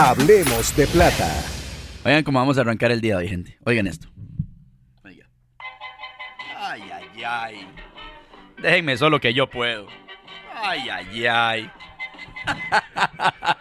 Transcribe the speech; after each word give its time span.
Hablemos 0.00 0.76
de 0.76 0.86
plata. 0.86 1.28
Oigan 2.04 2.22
cómo 2.22 2.38
vamos 2.38 2.56
a 2.56 2.60
arrancar 2.60 2.92
el 2.92 3.00
día 3.00 3.16
de 3.16 3.24
hoy, 3.24 3.28
gente. 3.28 3.58
Oigan 3.64 3.88
esto. 3.88 4.06
Oigan. 5.02 5.28
Ay, 6.56 6.82
ay, 6.92 7.24
ay. 7.24 7.68
Déjenme 8.62 8.96
solo 8.96 9.18
que 9.20 9.34
yo 9.34 9.50
puedo. 9.50 9.88
Ay, 10.54 10.88
ay, 10.88 11.26
ay. 11.26 11.70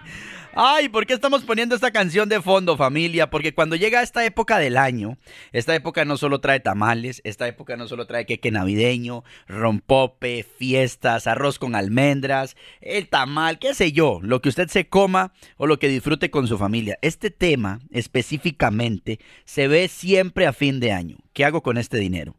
Ay, 0.59 0.89
¿por 0.89 1.05
qué 1.05 1.13
estamos 1.13 1.43
poniendo 1.43 1.75
esta 1.75 1.91
canción 1.91 2.29
de 2.29 2.41
fondo, 2.41 2.77
familia? 2.77 3.29
Porque 3.29 3.53
cuando 3.53 3.75
llega 3.75 4.01
esta 4.01 4.25
época 4.25 4.57
del 4.57 4.75
año, 4.75 5.19
esta 5.51 5.75
época 5.75 6.03
no 6.03 6.17
solo 6.17 6.41
trae 6.41 6.59
tamales, 6.59 7.21
esta 7.25 7.47
época 7.47 7.77
no 7.77 7.87
solo 7.87 8.07
trae 8.07 8.25
queque 8.25 8.49
navideño, 8.49 9.23
rompope, 9.47 10.43
fiestas, 10.57 11.27
arroz 11.27 11.59
con 11.59 11.75
almendras, 11.75 12.57
el 12.81 13.07
tamal, 13.07 13.59
qué 13.59 13.75
sé 13.75 13.91
yo, 13.91 14.17
lo 14.23 14.41
que 14.41 14.49
usted 14.49 14.67
se 14.67 14.87
coma 14.87 15.31
o 15.57 15.67
lo 15.67 15.77
que 15.77 15.89
disfrute 15.89 16.31
con 16.31 16.47
su 16.47 16.57
familia. 16.57 16.97
Este 17.03 17.29
tema 17.29 17.79
específicamente 17.91 19.19
se 19.45 19.67
ve 19.67 19.87
siempre 19.87 20.47
a 20.47 20.53
fin 20.53 20.79
de 20.79 20.91
año. 20.91 21.17
¿Qué 21.33 21.45
hago 21.45 21.61
con 21.61 21.77
este 21.77 21.97
dinero? 21.99 22.35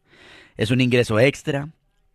¿Es 0.56 0.72
un 0.72 0.80
ingreso 0.80 1.20
extra? 1.20 1.69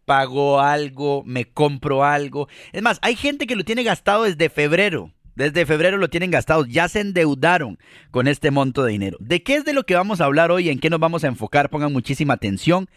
¿Pago 0.03 0.59
algo? 0.59 1.23
¿Me 1.25 1.45
compro 1.45 2.03
algo? 2.03 2.49
Es 2.73 2.81
más, 2.81 2.99
hay 3.01 3.15
gente 3.15 3.47
que 3.47 3.55
lo 3.55 3.63
tiene 3.63 3.83
gastado 3.83 4.23
desde 4.23 4.49
febrero. 4.49 5.13
Desde 5.35 5.65
febrero 5.65 5.97
lo 5.97 6.09
tienen 6.09 6.31
gastado, 6.31 6.65
ya 6.65 6.87
se 6.87 6.99
endeudaron 6.99 7.79
con 8.11 8.27
este 8.27 8.51
monto 8.51 8.83
de 8.83 8.91
dinero. 8.91 9.17
¿De 9.19 9.43
qué 9.43 9.55
es 9.55 9.65
de 9.65 9.73
lo 9.73 9.85
que 9.85 9.95
vamos 9.95 10.21
a 10.21 10.25
hablar 10.25 10.51
hoy? 10.51 10.69
¿En 10.69 10.79
qué 10.79 10.89
nos 10.89 10.99
vamos 10.99 11.23
a 11.23 11.27
enfocar? 11.27 11.69
Pongan 11.69 11.91
muchísima 11.93 12.35
atención. 12.35 12.87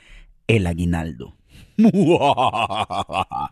El 0.46 0.66
aguinaldo. 0.66 1.36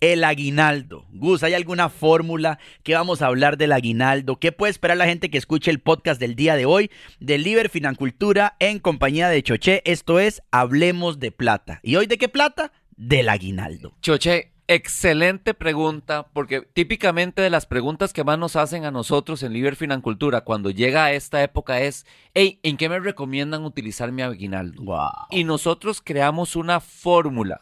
El 0.00 0.24
aguinaldo. 0.24 1.06
Gus, 1.12 1.42
¿hay 1.42 1.54
alguna 1.54 1.88
fórmula 1.88 2.58
que 2.82 2.94
vamos 2.94 3.22
a 3.22 3.26
hablar 3.26 3.56
del 3.56 3.72
aguinaldo? 3.72 4.38
¿Qué 4.38 4.52
puede 4.52 4.70
esperar 4.70 4.96
la 4.96 5.06
gente 5.06 5.30
que 5.30 5.38
escuche 5.38 5.70
el 5.70 5.80
podcast 5.80 6.20
del 6.20 6.36
día 6.36 6.56
de 6.56 6.66
hoy 6.66 6.90
de 7.20 7.38
Liber 7.38 7.70
Financultura 7.70 8.56
en 8.60 8.78
compañía 8.78 9.28
de 9.28 9.42
Choché? 9.42 9.82
Esto 9.84 10.20
es 10.20 10.42
Hablemos 10.50 11.18
de 11.18 11.32
Plata. 11.32 11.80
¿Y 11.82 11.96
hoy 11.96 12.06
de 12.06 12.18
qué 12.18 12.28
plata? 12.28 12.72
Del 12.96 13.28
aguinaldo. 13.28 13.96
Choché, 14.00 14.53
Excelente 14.66 15.52
pregunta, 15.52 16.26
porque 16.32 16.62
típicamente 16.62 17.42
de 17.42 17.50
las 17.50 17.66
preguntas 17.66 18.14
que 18.14 18.24
más 18.24 18.38
nos 18.38 18.56
hacen 18.56 18.86
a 18.86 18.90
nosotros 18.90 19.42
en 19.42 19.52
Liber 19.52 19.76
Financultura 19.76 20.40
cuando 20.40 20.70
llega 20.70 21.04
a 21.04 21.12
esta 21.12 21.42
época 21.42 21.80
es, 21.80 22.06
hey, 22.32 22.60
¿en 22.62 22.78
qué 22.78 22.88
me 22.88 22.98
recomiendan 22.98 23.64
utilizar 23.64 24.10
mi 24.10 24.22
aguinaldo? 24.22 24.82
Y 25.30 25.44
nosotros 25.44 26.00
creamos 26.02 26.56
una 26.56 26.80
fórmula, 26.80 27.60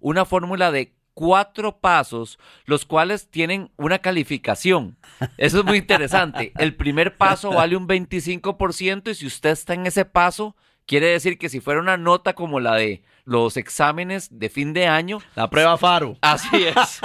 una 0.00 0.24
fórmula 0.24 0.72
de 0.72 0.92
cuatro 1.14 1.78
pasos, 1.78 2.38
los 2.64 2.84
cuales 2.84 3.28
tienen 3.28 3.70
una 3.76 4.00
calificación. 4.00 4.96
Eso 5.36 5.60
es 5.60 5.64
muy 5.64 5.78
interesante. 5.78 6.52
El 6.58 6.74
primer 6.74 7.16
paso 7.16 7.50
vale 7.50 7.76
un 7.76 7.86
25% 7.86 9.10
y 9.10 9.14
si 9.14 9.26
usted 9.26 9.50
está 9.50 9.74
en 9.74 9.86
ese 9.86 10.04
paso, 10.04 10.56
quiere 10.86 11.06
decir 11.06 11.38
que 11.38 11.48
si 11.48 11.60
fuera 11.60 11.80
una 11.80 11.96
nota 11.96 12.32
como 12.32 12.58
la 12.58 12.74
de 12.74 13.04
los 13.30 13.56
exámenes 13.56 14.28
de 14.32 14.48
fin 14.48 14.72
de 14.72 14.88
año. 14.88 15.20
La 15.36 15.48
prueba 15.48 15.78
Faro. 15.78 16.16
Así 16.20 16.64
es. 16.64 17.00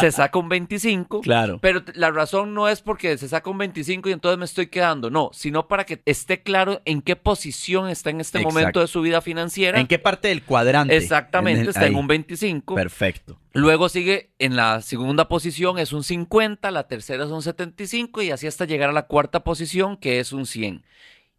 se 0.00 0.12
saca 0.12 0.38
un 0.38 0.48
25. 0.48 1.22
Claro. 1.22 1.58
Pero 1.60 1.82
la 1.94 2.12
razón 2.12 2.54
no 2.54 2.68
es 2.68 2.80
porque 2.80 3.18
se 3.18 3.26
saca 3.26 3.50
un 3.50 3.58
25 3.58 4.08
y 4.08 4.12
entonces 4.12 4.38
me 4.38 4.44
estoy 4.44 4.68
quedando. 4.68 5.10
No, 5.10 5.30
sino 5.32 5.66
para 5.66 5.84
que 5.84 6.00
esté 6.06 6.44
claro 6.44 6.80
en 6.84 7.02
qué 7.02 7.16
posición 7.16 7.88
está 7.88 8.10
en 8.10 8.20
este 8.20 8.38
momento 8.38 8.78
de 8.78 8.86
su 8.86 9.00
vida 9.02 9.20
financiera. 9.20 9.80
En 9.80 9.88
qué 9.88 9.98
parte 9.98 10.28
del 10.28 10.44
cuadrante. 10.44 10.96
Exactamente, 10.96 11.70
está 11.70 11.88
en 11.88 11.96
un 11.96 12.06
25. 12.06 12.76
Perfecto. 12.76 13.36
Luego 13.52 13.88
sigue 13.88 14.30
en 14.38 14.54
la 14.54 14.80
segunda 14.80 15.26
posición 15.26 15.76
es 15.80 15.92
un 15.92 16.04
50, 16.04 16.70
la 16.70 16.86
tercera 16.86 17.24
es 17.24 17.30
un 17.30 17.42
75 17.42 18.22
y 18.22 18.30
así 18.30 18.46
hasta 18.46 18.64
llegar 18.64 18.90
a 18.90 18.92
la 18.92 19.08
cuarta 19.08 19.42
posición 19.42 19.96
que 19.96 20.20
es 20.20 20.32
un 20.32 20.46
100. 20.46 20.84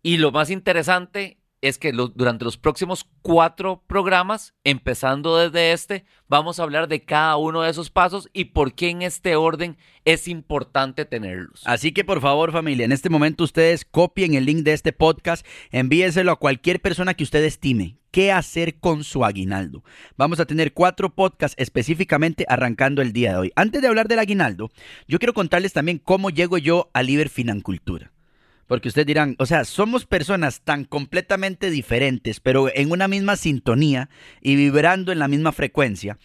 Y 0.03 0.17
lo 0.17 0.33
más 0.33 0.49
interesante 0.49 1.37
es 1.61 1.77
que 1.77 1.91
durante 1.91 2.43
los 2.43 2.57
próximos 2.57 3.07
cuatro 3.21 3.83
programas, 3.87 4.55
empezando 4.63 5.37
desde 5.37 5.73
este, 5.73 6.05
vamos 6.27 6.59
a 6.59 6.63
hablar 6.63 6.87
de 6.87 7.03
cada 7.03 7.37
uno 7.37 7.61
de 7.61 7.69
esos 7.69 7.91
pasos 7.91 8.29
y 8.33 8.45
por 8.45 8.73
qué 8.73 8.89
en 8.89 9.03
este 9.03 9.35
orden 9.35 9.77
es 10.03 10.27
importante 10.27 11.05
tenerlos. 11.05 11.61
Así 11.65 11.91
que 11.91 12.03
por 12.03 12.19
favor 12.19 12.51
familia, 12.51 12.85
en 12.85 12.91
este 12.91 13.09
momento 13.09 13.43
ustedes 13.43 13.85
copien 13.85 14.33
el 14.33 14.45
link 14.45 14.63
de 14.63 14.73
este 14.73 14.91
podcast, 14.91 15.45
envíeselo 15.71 16.31
a 16.31 16.39
cualquier 16.39 16.81
persona 16.81 17.13
que 17.13 17.23
usted 17.23 17.43
estime. 17.43 17.97
¿Qué 18.09 18.31
hacer 18.31 18.79
con 18.79 19.05
su 19.05 19.23
aguinaldo? 19.23 19.85
Vamos 20.17 20.41
a 20.41 20.45
tener 20.45 20.73
cuatro 20.73 21.15
podcasts 21.15 21.55
específicamente 21.57 22.45
arrancando 22.49 23.01
el 23.01 23.13
día 23.13 23.31
de 23.31 23.37
hoy. 23.37 23.51
Antes 23.55 23.81
de 23.81 23.87
hablar 23.87 24.09
del 24.09 24.19
aguinaldo, 24.19 24.69
yo 25.07 25.17
quiero 25.17 25.33
contarles 25.33 25.71
también 25.71 25.97
cómo 25.97 26.29
llego 26.29 26.57
yo 26.57 26.89
a 26.93 27.03
Liber 27.03 27.29
Financultura. 27.29 28.10
Porque 28.71 28.87
ustedes 28.87 29.05
dirán, 29.05 29.35
o 29.37 29.45
sea, 29.45 29.65
somos 29.65 30.05
personas 30.05 30.61
tan 30.61 30.85
completamente 30.85 31.69
diferentes, 31.69 32.39
pero 32.39 32.73
en 32.73 32.89
una 32.89 33.09
misma 33.09 33.35
sintonía 33.35 34.09
y 34.39 34.55
vibrando 34.55 35.11
en 35.11 35.19
la 35.19 35.27
misma 35.27 35.51
frecuencia. 35.51 36.17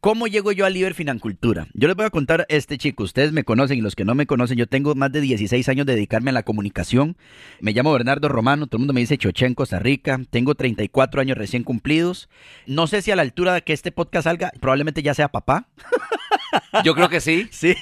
¿Cómo 0.00 0.26
llego 0.26 0.50
yo 0.50 0.66
a 0.66 0.70
Liber 0.70 0.94
Financultura? 0.94 1.68
Yo 1.74 1.86
les 1.86 1.96
voy 1.96 2.04
a 2.04 2.10
contar 2.10 2.44
este 2.48 2.76
chico, 2.76 3.04
ustedes 3.04 3.30
me 3.30 3.44
conocen 3.44 3.78
y 3.78 3.82
los 3.82 3.94
que 3.94 4.04
no 4.04 4.16
me 4.16 4.26
conocen, 4.26 4.58
yo 4.58 4.66
tengo 4.66 4.96
más 4.96 5.12
de 5.12 5.20
16 5.20 5.68
años 5.68 5.86
de 5.86 5.94
dedicarme 5.94 6.30
a 6.30 6.32
la 6.32 6.42
comunicación. 6.42 7.16
Me 7.60 7.70
llamo 7.70 7.92
Bernardo 7.92 8.28
Romano, 8.28 8.66
todo 8.66 8.78
el 8.78 8.80
mundo 8.80 8.94
me 8.94 9.00
dice 9.00 9.16
Choché 9.16 9.46
en 9.46 9.54
Costa 9.54 9.78
Rica, 9.78 10.20
tengo 10.28 10.56
34 10.56 11.20
años 11.20 11.38
recién 11.38 11.62
cumplidos. 11.62 12.28
No 12.66 12.88
sé 12.88 13.00
si 13.02 13.12
a 13.12 13.16
la 13.16 13.22
altura 13.22 13.54
de 13.54 13.62
que 13.62 13.74
este 13.74 13.92
podcast 13.92 14.24
salga, 14.24 14.50
probablemente 14.60 15.04
ya 15.04 15.14
sea 15.14 15.28
papá. 15.28 15.68
Yo 16.84 16.94
creo 16.94 17.08
que 17.08 17.20
sí. 17.20 17.48
Sí. 17.50 17.74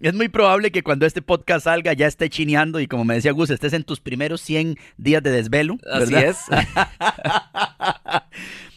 Es 0.00 0.14
muy 0.14 0.28
probable 0.28 0.70
que 0.70 0.82
cuando 0.82 1.06
este 1.06 1.22
podcast 1.22 1.64
salga 1.64 1.92
ya 1.92 2.06
esté 2.06 2.30
chineando 2.30 2.80
y 2.80 2.86
como 2.86 3.04
me 3.04 3.14
decía 3.14 3.32
Gus, 3.32 3.50
estés 3.50 3.72
en 3.72 3.84
tus 3.84 4.00
primeros 4.00 4.40
100 4.40 4.76
días 4.96 5.22
de 5.22 5.30
desvelo. 5.30 5.78
Así 5.90 6.14
es. 6.14 6.38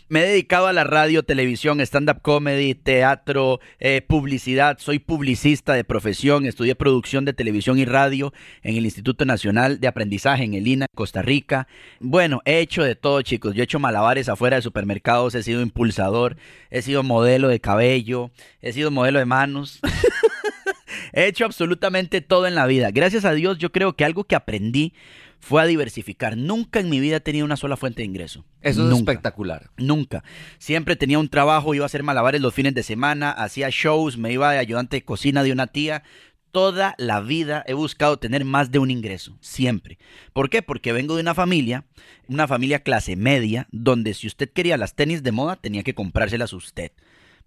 Me 0.09 0.21
he 0.21 0.27
dedicado 0.27 0.67
a 0.67 0.73
la 0.73 0.85
radio, 0.85 1.23
televisión, 1.23 1.81
stand-up 1.81 2.21
comedy, 2.21 2.75
teatro, 2.75 3.59
eh, 3.79 4.01
publicidad. 4.01 4.77
Soy 4.79 4.99
publicista 4.99 5.73
de 5.73 5.83
profesión. 5.83 6.45
Estudié 6.45 6.75
producción 6.75 7.25
de 7.25 7.33
televisión 7.33 7.77
y 7.77 7.83
radio 7.83 8.31
en 8.63 8.77
el 8.77 8.85
Instituto 8.85 9.25
Nacional 9.25 9.81
de 9.81 9.87
Aprendizaje 9.87 10.45
en 10.45 10.53
el 10.53 10.65
INA, 10.65 10.85
Costa 10.95 11.21
Rica. 11.21 11.67
Bueno, 11.99 12.41
he 12.45 12.59
hecho 12.59 12.83
de 12.83 12.95
todo, 12.95 13.21
chicos. 13.21 13.53
Yo 13.53 13.61
he 13.61 13.65
hecho 13.65 13.79
malabares 13.79 14.29
afuera 14.29 14.55
de 14.55 14.61
supermercados. 14.61 15.35
He 15.35 15.43
sido 15.43 15.61
impulsador. 15.61 16.37
He 16.69 16.81
sido 16.81 17.03
modelo 17.03 17.49
de 17.49 17.59
cabello. 17.59 18.31
He 18.61 18.71
sido 18.71 18.91
modelo 18.91 19.19
de 19.19 19.25
manos. 19.25 19.81
he 21.13 21.27
hecho 21.27 21.45
absolutamente 21.45 22.21
todo 22.21 22.47
en 22.47 22.55
la 22.55 22.65
vida. 22.67 22.91
Gracias 22.91 23.25
a 23.25 23.33
Dios, 23.33 23.57
yo 23.57 23.71
creo 23.71 23.95
que 23.95 24.05
algo 24.05 24.23
que 24.23 24.35
aprendí 24.35 24.93
fue 25.39 25.61
a 25.61 25.65
diversificar. 25.65 26.37
Nunca 26.37 26.79
en 26.79 26.89
mi 26.89 26.99
vida 26.99 27.17
he 27.17 27.21
tenido 27.21 27.45
una 27.45 27.57
sola 27.57 27.77
fuente 27.77 28.01
de 28.01 28.05
ingreso. 28.05 28.45
Eso 28.61 28.89
es 28.89 28.97
espectacular. 28.97 29.69
Nunca. 29.77 30.23
Siempre 30.57 30.95
tenía 30.95 31.19
un 31.19 31.29
trabajo, 31.29 31.73
iba 31.73 31.85
a 31.85 31.87
hacer 31.87 32.03
malabares 32.03 32.41
los 32.41 32.53
fines 32.53 32.73
de 32.73 32.83
semana, 32.83 33.31
hacía 33.31 33.69
shows, 33.71 34.17
me 34.17 34.31
iba 34.31 34.51
de 34.51 34.59
ayudante 34.59 34.97
de 34.97 35.05
cocina 35.05 35.43
de 35.43 35.51
una 35.51 35.67
tía. 35.67 36.03
toda 36.51 36.95
la 36.97 37.19
vida 37.21 37.63
he 37.67 37.73
buscado 37.73 38.17
tener 38.17 38.43
más 38.43 38.71
de 38.71 38.79
un 38.79 38.89
ingreso, 38.89 39.37
siempre. 39.41 39.99
¿Por 40.33 40.49
qué? 40.49 40.61
Porque 40.63 40.91
vengo 40.91 41.15
de 41.15 41.21
una 41.21 41.35
familia, 41.35 41.85
una 42.27 42.47
familia 42.47 42.79
clase 42.79 43.15
media, 43.15 43.67
donde 43.71 44.13
si 44.13 44.25
usted 44.25 44.49
quería 44.49 44.77
las 44.77 44.95
tenis 44.95 45.21
de 45.21 45.31
moda, 45.31 45.57
tenía 45.57 45.83
que 45.83 45.93
comprárselas 45.93 46.53
usted. 46.53 46.91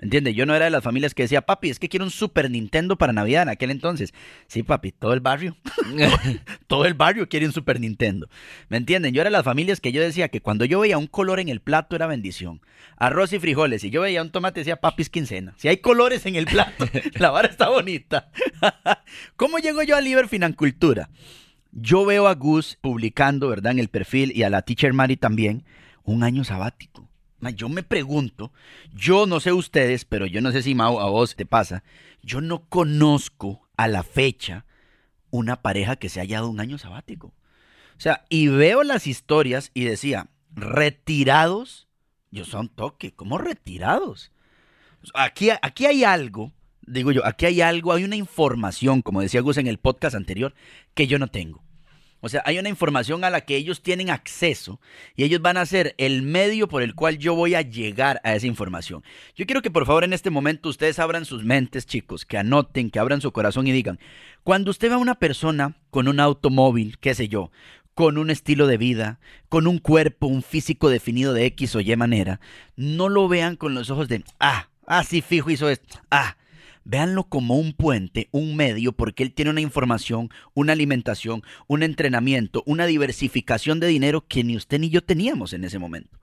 ¿Me 0.01 0.07
entiende? 0.07 0.33
Yo 0.33 0.47
no 0.47 0.55
era 0.55 0.65
de 0.65 0.71
las 0.71 0.83
familias 0.83 1.13
que 1.13 1.25
decía, 1.25 1.43
papi, 1.43 1.69
es 1.69 1.79
que 1.79 1.91
quiero 1.91 2.07
un 2.07 2.11
Super 2.11 2.51
Nintendo 2.51 2.97
para 2.97 3.13
Navidad 3.13 3.43
en 3.43 3.51
aquel 3.51 3.71
entonces. 3.71 4.15
Sí, 4.47 4.63
papi, 4.63 4.93
todo 4.93 5.13
el 5.13 5.21
barrio. 5.21 5.59
todo 6.69 6.87
el 6.87 6.95
barrio 6.95 7.29
quiere 7.29 7.45
un 7.45 7.53
Super 7.53 7.79
Nintendo. 7.79 8.27
¿Me 8.71 8.79
entienden? 8.79 9.13
Yo 9.13 9.21
era 9.21 9.29
de 9.29 9.37
las 9.37 9.45
familias 9.45 9.79
que 9.79 9.93
yo 9.93 10.01
decía 10.01 10.29
que 10.29 10.41
cuando 10.41 10.65
yo 10.65 10.81
veía 10.81 10.97
un 10.97 11.07
color 11.07 11.39
en 11.39 11.51
el 11.51 11.61
plato 11.61 11.97
era 11.97 12.07
bendición. 12.07 12.63
Arroz 12.97 13.35
y 13.35 13.39
frijoles. 13.39 13.85
Y 13.85 13.91
yo 13.91 14.01
veía 14.01 14.23
un 14.23 14.31
tomate 14.31 14.61
decía, 14.61 14.77
papi, 14.77 15.03
es 15.03 15.11
quincena. 15.11 15.53
Si 15.59 15.69
hay 15.69 15.77
colores 15.77 16.25
en 16.25 16.35
el 16.35 16.47
plato, 16.47 16.87
la 17.19 17.31
vara 17.31 17.49
está 17.49 17.69
bonita. 17.69 18.31
¿Cómo 19.37 19.59
llego 19.59 19.83
yo 19.83 19.97
a 19.97 20.01
Liber 20.01 20.29
Financultura? 20.29 21.11
Yo 21.73 22.07
veo 22.07 22.27
a 22.27 22.35
Gus 22.37 22.79
publicando, 22.81 23.51
¿verdad? 23.51 23.73
En 23.73 23.79
el 23.79 23.89
perfil 23.89 24.33
y 24.35 24.45
a 24.45 24.51
la 24.51 24.63
teacher 24.63 24.95
Mari 24.95 25.19
también, 25.19 25.63
un 26.05 26.23
año 26.23 26.43
sabático. 26.43 27.10
Yo 27.55 27.69
me 27.69 27.83
pregunto, 27.83 28.53
yo 28.93 29.27
no 29.27 29.41
sé 29.41 29.53
ustedes, 29.53 30.05
pero 30.05 30.27
yo 30.27 30.41
no 30.41 30.53
sé 30.53 30.63
si 30.63 30.75
Mau 30.75 31.01
a 31.01 31.09
vos 31.09 31.37
te 31.37 31.47
pasa, 31.47 31.83
yo 32.23 32.41
no 32.41 32.69
conozco 32.69 33.69
a 33.77 33.89
la 33.89 34.03
fecha 34.03 34.67
una 35.31 35.63
pareja 35.63 35.97
que 35.97 36.09
se 36.09 36.21
haya 36.21 36.39
dado 36.39 36.51
un 36.51 36.61
año 36.61 36.77
sabático. 36.77 37.29
O 37.29 38.01
sea, 38.01 38.25
y 38.29 38.49
veo 38.49 38.83
las 38.83 39.07
historias 39.07 39.71
y 39.75 39.85
decía, 39.85 40.29
retirados, 40.53 41.89
yo 42.31 42.45
son 42.45 42.69
toque, 42.69 43.13
¿cómo 43.13 43.39
retirados? 43.39 44.33
Aquí, 45.15 45.49
aquí 45.63 45.87
hay 45.87 46.05
algo, 46.05 46.53
digo 46.83 47.13
yo, 47.13 47.25
aquí 47.25 47.47
hay 47.47 47.61
algo, 47.63 47.93
hay 47.93 48.05
una 48.05 48.17
información, 48.17 49.03
como 49.03 49.23
decía 49.23 49.41
Gus 49.41 49.57
en 49.57 49.67
el 49.67 49.79
podcast 49.79 50.15
anterior, 50.15 50.55
que 50.95 51.07
yo 51.07 51.19
no 51.19 51.29
tengo. 51.29 51.63
O 52.21 52.29
sea, 52.29 52.43
hay 52.45 52.59
una 52.59 52.69
información 52.69 53.25
a 53.25 53.31
la 53.31 53.43
que 53.43 53.57
ellos 53.57 53.83
tienen 53.83 54.11
acceso 54.11 54.81
y 55.17 55.25
ellos 55.25 55.41
van 55.41 55.57
a 55.57 55.67
ser 55.67 55.95
el 55.99 56.23
medio 56.23 56.69
por 56.69 56.83
el 56.83 56.95
cual 56.95 57.19
yo 57.19 57.35
voy 57.35 57.55
a 57.55 57.63
llegar 57.63 58.21
a 58.25 58.35
esa 58.35 58.47
información. 58.47 59.03
Yo 59.35 59.47
quiero 59.47 59.63
que 59.63 59.71
por 59.71 59.87
favor 59.87 60.05
en 60.05 60.13
este 60.13 60.31
momento 60.31 60.69
ustedes 60.69 60.99
abran 60.99 61.25
sus 61.25 61.45
mentes, 61.45 61.87
chicos, 61.87 62.27
que 62.27 62.39
anoten, 62.39 62.91
que 62.91 62.99
abran 62.99 63.21
su 63.21 63.33
corazón 63.33 63.67
y 63.67 63.73
digan, 63.73 63.99
cuando 64.45 64.71
usted 64.71 64.89
ve 64.89 64.95
a 64.95 64.99
una 64.99 65.15
persona 65.15 65.77
con 65.91 66.09
un 66.09 66.21
automóvil, 66.21 66.99
qué 66.99 67.15
sé 67.15 67.29
yo, 67.29 67.51
con 67.95 68.19
un 68.19 68.31
estilo 68.31 68.67
de 68.67 68.77
vida, 68.77 69.21
con 69.49 69.67
un 69.67 69.79
cuerpo, 69.79 70.27
un 70.27 70.43
físico 70.43 70.89
definido 70.89 71.33
de 71.33 71.47
X 71.47 71.75
o 71.77 71.81
Y 71.81 71.95
manera, 71.97 72.41
no 72.77 73.09
lo 73.09 73.29
vean 73.29 73.57
con 73.57 73.75
los 73.75 73.91
ojos 73.91 74.09
de, 74.09 74.25
ah, 74.39 74.69
ah, 74.87 75.05
sí, 75.05 75.23
fijo 75.23 75.51
hizo 75.51 75.69
esto, 75.69 75.99
ah, 76.11 76.37
Véanlo 76.91 77.29
como 77.29 77.55
un 77.55 77.73
puente, 77.73 78.29
un 78.33 78.57
medio, 78.57 78.91
porque 78.91 79.23
él 79.23 79.33
tiene 79.33 79.53
una 79.53 79.61
información, 79.61 80.29
una 80.55 80.73
alimentación, 80.73 81.45
un 81.69 81.85
entrenamiento, 81.85 82.65
una 82.67 82.85
diversificación 82.85 83.79
de 83.79 83.87
dinero 83.87 84.27
que 84.27 84.43
ni 84.43 84.57
usted 84.57 84.81
ni 84.81 84.91
yo 84.91 85.01
teníamos 85.01 85.53
en 85.53 85.63
ese 85.63 85.79
momento. 85.79 86.19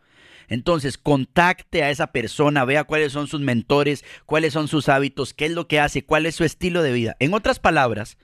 Entonces, 0.50 0.98
contacte 0.98 1.84
a 1.84 1.90
esa 1.90 2.08
persona, 2.08 2.66
vea 2.66 2.84
cuáles 2.84 3.14
son 3.14 3.30
sus 3.30 3.40
mentores, 3.40 4.04
cuáles 4.26 4.52
son 4.52 4.68
sus 4.68 4.90
hábitos, 4.90 5.34
qué 5.34 5.46
es 5.46 5.52
lo 5.54 5.70
que 5.70 5.80
hace, 5.80 6.04
cuál 6.04 6.26
es 6.26 6.36
su 6.36 6.44
estilo 6.44 6.84
de 6.84 6.92
vida. 6.92 7.16
En 7.22 7.34
otras 7.34 7.60
palabras, 7.60 8.18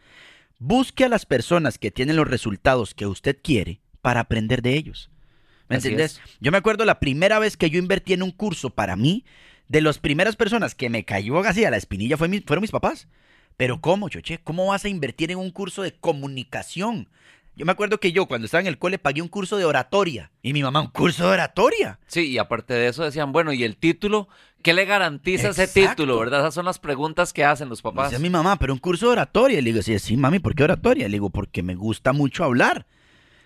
busque 0.60 1.06
a 1.06 1.10
las 1.10 1.26
personas 1.26 1.78
que 1.78 1.92
tienen 1.92 2.18
los 2.18 2.28
resultados 2.28 2.94
que 2.94 3.08
usted 3.08 3.38
quiere 3.42 3.80
para 4.02 4.20
aprender 4.20 4.62
de 4.62 4.76
ellos. 4.76 5.10
¿Me 5.70 5.78
entiendes? 5.78 6.20
Yo 6.42 6.52
me 6.52 6.58
acuerdo 6.58 6.84
la 6.84 7.00
primera 7.00 7.40
vez 7.40 7.56
que 7.56 7.70
yo 7.70 7.80
invertí 7.80 8.12
en 8.12 8.22
un 8.22 8.32
curso 8.32 8.70
para 8.70 8.98
mí, 8.98 9.24
de 9.74 9.82
las 9.82 9.98
primeras 9.98 10.36
personas 10.36 10.76
que 10.76 10.92
me 10.92 11.04
cayó 11.04 11.40
así 11.40 11.66
a 11.66 11.72
la 11.72 11.78
espinilla 11.78 12.16
fue 12.16 12.30
fueron 12.46 12.62
mis 12.62 12.70
papás. 12.70 13.08
Pero 13.58 13.82
¿cómo, 13.82 14.08
Choche? 14.08 14.40
¿Cómo 14.44 14.68
vas 14.68 14.86
a 14.86 14.90
invertir 14.90 15.32
en 15.32 15.40
un 15.40 15.50
curso 15.50 15.82
de 15.82 15.96
comunicación? 15.96 17.10
Yo 17.56 17.66
me 17.66 17.72
acuerdo 17.72 18.00
que 18.00 18.12
yo 18.12 18.28
cuando 18.28 18.46
estaba 18.46 18.62
en 18.62 18.68
el 18.68 18.78
cole 18.78 19.00
pagué 19.00 19.24
un 19.24 19.30
curso 19.30 19.58
de 19.58 19.66
oratoria. 19.66 20.32
Y 20.44 20.54
mi 20.54 20.62
mamá, 20.62 20.80
un 20.80 20.92
curso 20.92 21.26
de 21.26 21.34
oratoria. 21.34 22.00
Sí, 22.06 22.30
y 22.30 22.38
aparte 22.38 22.76
de 22.76 22.88
eso 22.88 23.04
decían, 23.04 23.32
bueno, 23.32 23.52
¿y 23.52 23.64
el 23.64 23.76
título? 23.76 24.28
¿Qué 24.62 24.76
le 24.76 24.86
garantiza 24.86 25.50
ese 25.50 25.68
título, 25.68 26.20
verdad? 26.20 26.42
Esas 26.42 26.54
son 26.54 26.66
las 26.66 26.78
preguntas 26.78 27.34
que 27.34 27.44
hacen 27.44 27.68
los 27.68 27.82
papás. 27.82 28.12
Decía 28.12 28.22
mi 28.22 28.30
mamá, 28.30 28.60
pero 28.60 28.74
un 28.74 28.80
curso 28.80 29.08
de 29.08 29.14
oratoria. 29.14 29.60
le 29.60 29.72
digo, 29.72 29.82
sí, 29.82 29.98
sí, 29.98 30.18
mami, 30.18 30.38
¿por 30.38 30.54
qué 30.54 30.66
oratoria? 30.66 31.08
Le 31.08 31.14
digo, 31.14 31.32
porque 31.32 31.64
me 31.64 31.74
gusta 31.74 32.14
mucho 32.14 32.44
hablar. 32.44 32.86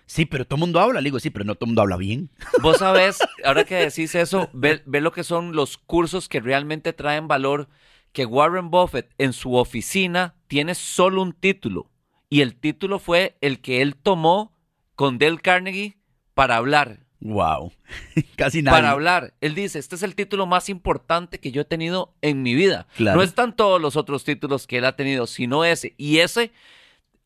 Sí, 0.08 0.24
pero 0.24 0.46
todo 0.46 0.56
el 0.56 0.60
mundo 0.60 0.80
habla. 0.80 1.02
Le 1.02 1.08
digo, 1.08 1.20
sí, 1.20 1.28
pero 1.28 1.44
no 1.44 1.54
todo 1.54 1.66
el 1.66 1.68
mundo 1.68 1.82
habla 1.82 1.98
bien. 1.98 2.30
Vos 2.62 2.78
sabés, 2.78 3.18
ahora 3.44 3.64
que 3.64 3.74
decís 3.74 4.14
eso, 4.14 4.48
ve, 4.54 4.82
lo 4.86 5.12
que 5.12 5.22
son 5.22 5.54
los 5.54 5.76
cursos 5.76 6.28
que 6.28 6.40
realmente 6.40 6.92
traen 6.94 7.28
valor. 7.28 7.68
Que 8.12 8.24
Warren 8.24 8.70
Buffett 8.70 9.12
en 9.18 9.34
su 9.34 9.54
oficina 9.54 10.34
tiene 10.46 10.74
solo 10.74 11.20
un 11.20 11.34
título. 11.34 11.90
Y 12.30 12.40
el 12.40 12.56
título 12.56 12.98
fue 12.98 13.36
el 13.42 13.60
que 13.60 13.82
él 13.82 13.96
tomó 13.96 14.56
con 14.94 15.18
Dale 15.18 15.38
Carnegie 15.38 15.98
para 16.32 16.56
hablar. 16.56 17.00
Wow, 17.20 17.72
casi 18.36 18.62
nada. 18.62 18.78
Para 18.78 18.90
hablar. 18.92 19.34
Él 19.42 19.54
dice, 19.54 19.78
este 19.78 19.96
es 19.96 20.02
el 20.02 20.14
título 20.14 20.46
más 20.46 20.70
importante 20.70 21.38
que 21.38 21.52
yo 21.52 21.60
he 21.60 21.66
tenido 21.66 22.14
en 22.22 22.42
mi 22.42 22.54
vida. 22.54 22.86
No 22.98 23.22
están 23.22 23.54
todos 23.54 23.78
los 23.78 23.94
otros 23.96 24.24
títulos 24.24 24.66
que 24.66 24.78
él 24.78 24.86
ha 24.86 24.96
tenido, 24.96 25.26
sino 25.26 25.66
ese. 25.66 25.94
Y 25.98 26.18
ese 26.18 26.50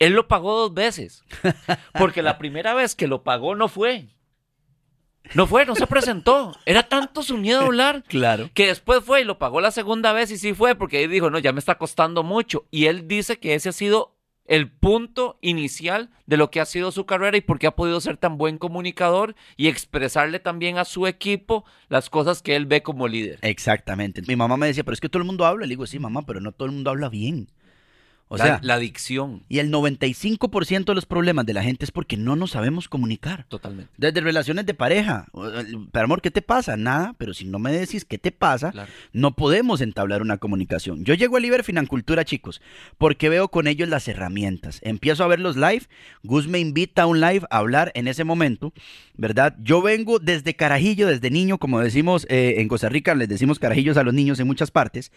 él 0.03 0.15
lo 0.15 0.29
pagó 0.29 0.59
dos 0.59 0.75
veces. 0.75 1.25
Porque 1.99 2.23
la 2.23 2.39
primera 2.39 2.75
vez 2.75 2.95
que 2.95 3.07
lo 3.07 3.23
pagó 3.23 3.55
no 3.55 3.69
fue. 3.69 4.09
No 5.35 5.47
fue, 5.47 5.65
no 5.65 5.75
se 5.75 5.87
presentó. 5.87 6.57
Era 6.67 6.83
tanto 6.83 7.23
su 7.23 7.39
miedo 7.39 7.61
a 7.61 7.67
hablar. 7.67 8.03
Claro. 8.13 8.51
Que 8.53 8.67
después 8.67 9.03
fue 9.05 9.23
y 9.23 9.25
lo 9.25 9.39
pagó 9.39 9.61
la 9.61 9.71
segunda 9.71 10.13
vez 10.13 10.31
y 10.31 10.39
sí 10.39 10.53
fue 10.55 10.75
porque 10.75 11.03
él 11.03 11.11
dijo, 11.11 11.31
no, 11.31 11.39
ya 11.39 11.53
me 11.53 11.61
está 11.61 11.77
costando 11.79 12.23
mucho. 12.23 12.67
Y 12.71 12.87
él 12.87 13.09
dice 13.09 13.39
que 13.39 13.55
ese 13.55 13.71
ha 13.71 13.73
sido 13.73 14.17
el 14.45 14.71
punto 14.71 15.39
inicial 15.41 16.11
de 16.27 16.37
lo 16.37 16.51
que 16.51 16.61
ha 16.61 16.67
sido 16.67 16.91
su 16.91 17.07
carrera 17.07 17.37
y 17.37 17.41
por 17.41 17.59
qué 17.59 17.69
ha 17.69 17.77
podido 17.77 18.01
ser 18.01 18.17
tan 18.17 18.37
buen 18.37 18.59
comunicador 18.59 19.35
y 19.57 19.69
expresarle 19.69 20.41
también 20.41 20.79
a 20.79 20.85
su 20.85 21.07
equipo 21.07 21.65
las 21.89 22.11
cosas 22.11 22.43
que 22.43 22.57
él 22.57 22.67
ve 22.67 22.83
como 22.83 23.09
líder. 23.09 23.39
Exactamente. 23.43 24.21
Mi 24.27 24.37
mamá 24.37 24.57
me 24.57 24.67
decía, 24.67 24.85
pero 24.85 24.95
es 24.95 25.01
que 25.01 25.09
todo 25.09 25.23
el 25.23 25.27
mundo 25.27 25.47
habla. 25.47 25.65
Le 25.65 25.71
digo, 25.71 25.87
sí, 25.87 25.99
mamá, 25.99 26.27
pero 26.27 26.41
no 26.41 26.53
todo 26.53 26.67
el 26.67 26.73
mundo 26.73 26.91
habla 26.91 27.09
bien. 27.09 27.49
O 28.29 28.39
sea, 28.39 28.61
la, 28.63 28.75
adicción. 28.75 29.43
Y 29.51 29.59
el 29.59 29.71
95% 29.71 30.85
de 30.87 30.95
los 30.95 31.05
problemas 31.05 31.45
de 31.45 31.53
la 31.53 31.63
gente 31.63 31.85
es 31.85 31.91
porque 31.91 32.17
no 32.17 32.35
nos 32.35 32.53
sabemos 32.53 32.89
comunicar. 32.89 33.45
Totalmente. 33.49 33.93
Desde 33.99 34.23
relaciones 34.23 34.65
de 34.65 34.73
pareja. 34.73 35.27
Pero 35.93 36.05
amor, 36.05 36.23
¿qué 36.23 36.31
te 36.31 36.41
pasa? 36.41 36.79
Nada, 36.79 37.15
pero 37.19 37.35
si 37.35 37.45
no 37.45 37.59
me 37.59 37.73
decís 37.73 38.07
qué 38.07 38.17
te 38.17 38.33
pasa, 38.33 38.73
no 39.13 39.37
podemos 39.37 39.83
entablar 39.83 40.23
una 40.23 40.39
comunicación. 40.39 41.05
Yo 41.05 41.13
llego 41.13 41.37
a 41.37 41.41
Liber 41.41 41.63
Financultura, 41.63 42.25
chicos, 42.25 42.63
porque 42.97 43.29
veo 43.29 43.49
con 43.49 43.67
ellos 43.67 43.91
las 43.91 44.09
herramientas. 44.09 44.81
Empiezo 44.83 45.25
a 45.25 45.27
ver 45.27 45.41
los 45.41 45.57
live. 45.57 45.83
Gus 46.23 46.49
me 46.49 46.59
invita 46.59 47.03
a 47.03 47.07
un 47.07 47.21
live 47.21 47.47
a 47.51 47.59
hablar 47.59 47.93
en 47.95 48.09
ese 48.09 48.25
momento, 48.25 48.73
¿verdad? 49.15 49.57
Yo 49.61 49.83
vengo 49.83 50.19
desde 50.19 50.57
carajillo, 50.57 51.07
desde 51.07 51.31
niño, 51.31 51.59
como 51.59 51.81
decimos 51.81 52.27
eh, 52.31 52.55
en 52.59 52.69
Costa 52.69 52.89
Rica, 52.89 53.15
les 53.15 53.29
decimos 53.29 53.59
carajillos 53.59 53.99
a 53.99 54.03
los 54.05 54.15
niños 54.15 54.41
en 54.41 54.47
muchas 54.47 54.71
partes. 54.71 55.13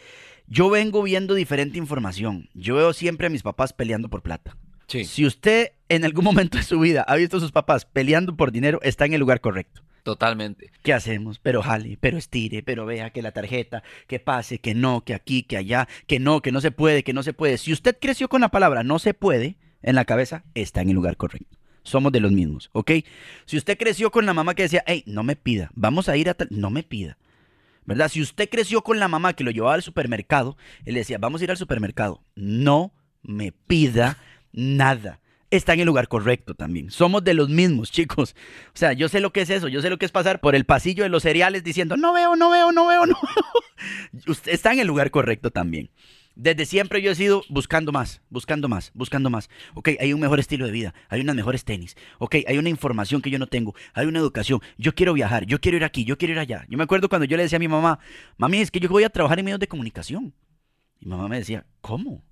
Yo 0.47 0.69
vengo 0.69 1.01
viendo 1.01 1.33
diferente 1.33 1.77
información. 1.77 2.49
Yo 2.53 2.75
veo 2.75 2.93
siempre 2.93 3.27
a 3.27 3.29
mis 3.29 3.43
papás 3.43 3.73
peleando 3.73 4.09
por 4.09 4.21
plata. 4.21 4.55
Si 4.87 5.25
usted 5.25 5.71
en 5.89 6.05
algún 6.05 6.23
momento 6.23 6.57
de 6.57 6.63
su 6.63 6.79
vida 6.79 7.03
ha 7.07 7.15
visto 7.15 7.37
a 7.37 7.39
sus 7.39 7.51
papás 7.51 7.85
peleando 7.85 8.35
por 8.35 8.51
dinero, 8.51 8.79
está 8.83 9.05
en 9.05 9.13
el 9.13 9.19
lugar 9.19 9.41
correcto. 9.41 9.81
Totalmente. 10.03 10.71
¿Qué 10.83 10.93
hacemos? 10.93 11.39
Pero 11.39 11.63
jale, 11.63 11.97
pero 11.99 12.19
estire, 12.19 12.61
pero 12.61 12.85
vea 12.85 13.09
que 13.09 13.23
la 13.23 13.31
tarjeta, 13.31 13.81
que 14.05 14.19
pase, 14.19 14.59
que 14.59 14.75
no, 14.75 15.03
que 15.03 15.15
aquí, 15.15 15.41
que 15.41 15.57
allá, 15.57 15.87
que 16.05 16.19
no, 16.19 16.43
que 16.43 16.51
no 16.51 16.61
se 16.61 16.69
puede, 16.69 17.03
que 17.03 17.13
no 17.13 17.23
se 17.23 17.33
puede. 17.33 17.57
Si 17.57 17.73
usted 17.73 17.97
creció 17.99 18.29
con 18.29 18.41
la 18.41 18.49
palabra 18.49 18.83
no 18.83 18.99
se 18.99 19.15
puede 19.15 19.57
en 19.81 19.95
la 19.95 20.05
cabeza, 20.05 20.43
está 20.53 20.81
en 20.81 20.89
el 20.89 20.95
lugar 20.95 21.17
correcto. 21.17 21.57
Somos 21.81 22.11
de 22.11 22.19
los 22.19 22.31
mismos, 22.31 22.69
¿ok? 22.73 22.91
Si 23.45 23.57
usted 23.57 23.79
creció 23.79 24.11
con 24.11 24.27
la 24.27 24.35
mamá 24.35 24.53
que 24.53 24.63
decía, 24.63 24.83
hey, 24.85 25.03
no 25.07 25.23
me 25.23 25.35
pida, 25.35 25.71
vamos 25.73 26.07
a 26.07 26.17
ir 26.17 26.29
a 26.29 26.35
tal, 26.35 26.49
no 26.51 26.69
me 26.69 26.83
pida. 26.83 27.17
¿Verdad? 27.85 28.09
Si 28.09 28.21
usted 28.21 28.49
creció 28.49 28.81
con 28.83 28.99
la 28.99 29.07
mamá 29.07 29.33
que 29.33 29.43
lo 29.43 29.51
llevaba 29.51 29.75
al 29.75 29.83
supermercado, 29.83 30.57
él 30.85 30.95
decía, 30.95 31.17
vamos 31.17 31.41
a 31.41 31.43
ir 31.43 31.51
al 31.51 31.57
supermercado, 31.57 32.23
no 32.35 32.93
me 33.21 33.51
pida 33.51 34.17
nada. 34.51 35.19
Está 35.51 35.73
en 35.73 35.81
el 35.81 35.85
lugar 35.85 36.07
correcto 36.07 36.55
también. 36.55 36.89
Somos 36.91 37.23
de 37.23 37.33
los 37.33 37.49
mismos, 37.49 37.91
chicos. 37.91 38.35
O 38.67 38.77
sea, 38.77 38.93
yo 38.93 39.09
sé 39.09 39.19
lo 39.19 39.31
que 39.31 39.41
es 39.41 39.49
eso. 39.49 39.67
Yo 39.67 39.81
sé 39.81 39.89
lo 39.89 39.97
que 39.97 40.05
es 40.05 40.11
pasar 40.11 40.41
por 40.41 40.55
el 40.55 40.65
pasillo 40.65 41.03
de 41.03 41.09
los 41.09 41.23
cereales 41.23 41.63
diciendo, 41.63 41.97
no 41.97 42.13
veo, 42.13 42.35
no 42.35 42.49
veo, 42.49 42.71
no 42.71 42.87
veo, 42.87 43.05
no 43.05 43.15
veo. 43.21 44.23
Usted 44.27 44.51
está 44.51 44.73
en 44.73 44.79
el 44.79 44.87
lugar 44.87 45.11
correcto 45.11 45.51
también. 45.51 45.89
Desde 46.35 46.65
siempre 46.65 47.01
yo 47.01 47.11
he 47.11 47.15
sido 47.15 47.43
buscando 47.47 47.93
más, 47.93 48.21
buscando 48.29 48.67
más, 48.67 48.91
buscando 48.93 49.29
más. 49.29 49.49
Ok, 49.73 49.91
hay 49.99 50.11
un 50.11 50.19
mejor 50.19 50.39
estilo 50.39 50.65
de 50.65 50.71
vida, 50.71 50.93
hay 51.07 51.21
unas 51.21 51.35
mejores 51.35 51.63
tenis. 51.63 51.95
Ok, 52.19 52.35
hay 52.45 52.57
una 52.57 52.69
información 52.69 53.21
que 53.21 53.29
yo 53.29 53.39
no 53.39 53.47
tengo, 53.47 53.73
hay 53.93 54.05
una 54.05 54.19
educación. 54.19 54.59
Yo 54.77 54.93
quiero 54.93 55.13
viajar, 55.13 55.45
yo 55.45 55.61
quiero 55.61 55.77
ir 55.77 55.85
aquí, 55.85 56.03
yo 56.03 56.17
quiero 56.17 56.33
ir 56.33 56.39
allá. 56.39 56.65
Yo 56.67 56.77
me 56.77 56.83
acuerdo 56.83 57.07
cuando 57.07 57.25
yo 57.25 57.37
le 57.37 57.43
decía 57.43 57.55
a 57.55 57.59
mi 57.59 57.69
mamá, 57.69 57.99
mami, 58.37 58.59
es 58.59 58.69
que 58.69 58.81
yo 58.81 58.89
voy 58.89 59.03
a 59.05 59.09
trabajar 59.09 59.39
en 59.39 59.45
medios 59.45 59.61
de 59.61 59.67
comunicación. 59.67 60.33
Y 60.99 61.07
mamá 61.07 61.29
me 61.29 61.39
decía, 61.39 61.65
¿cómo? 61.79 62.23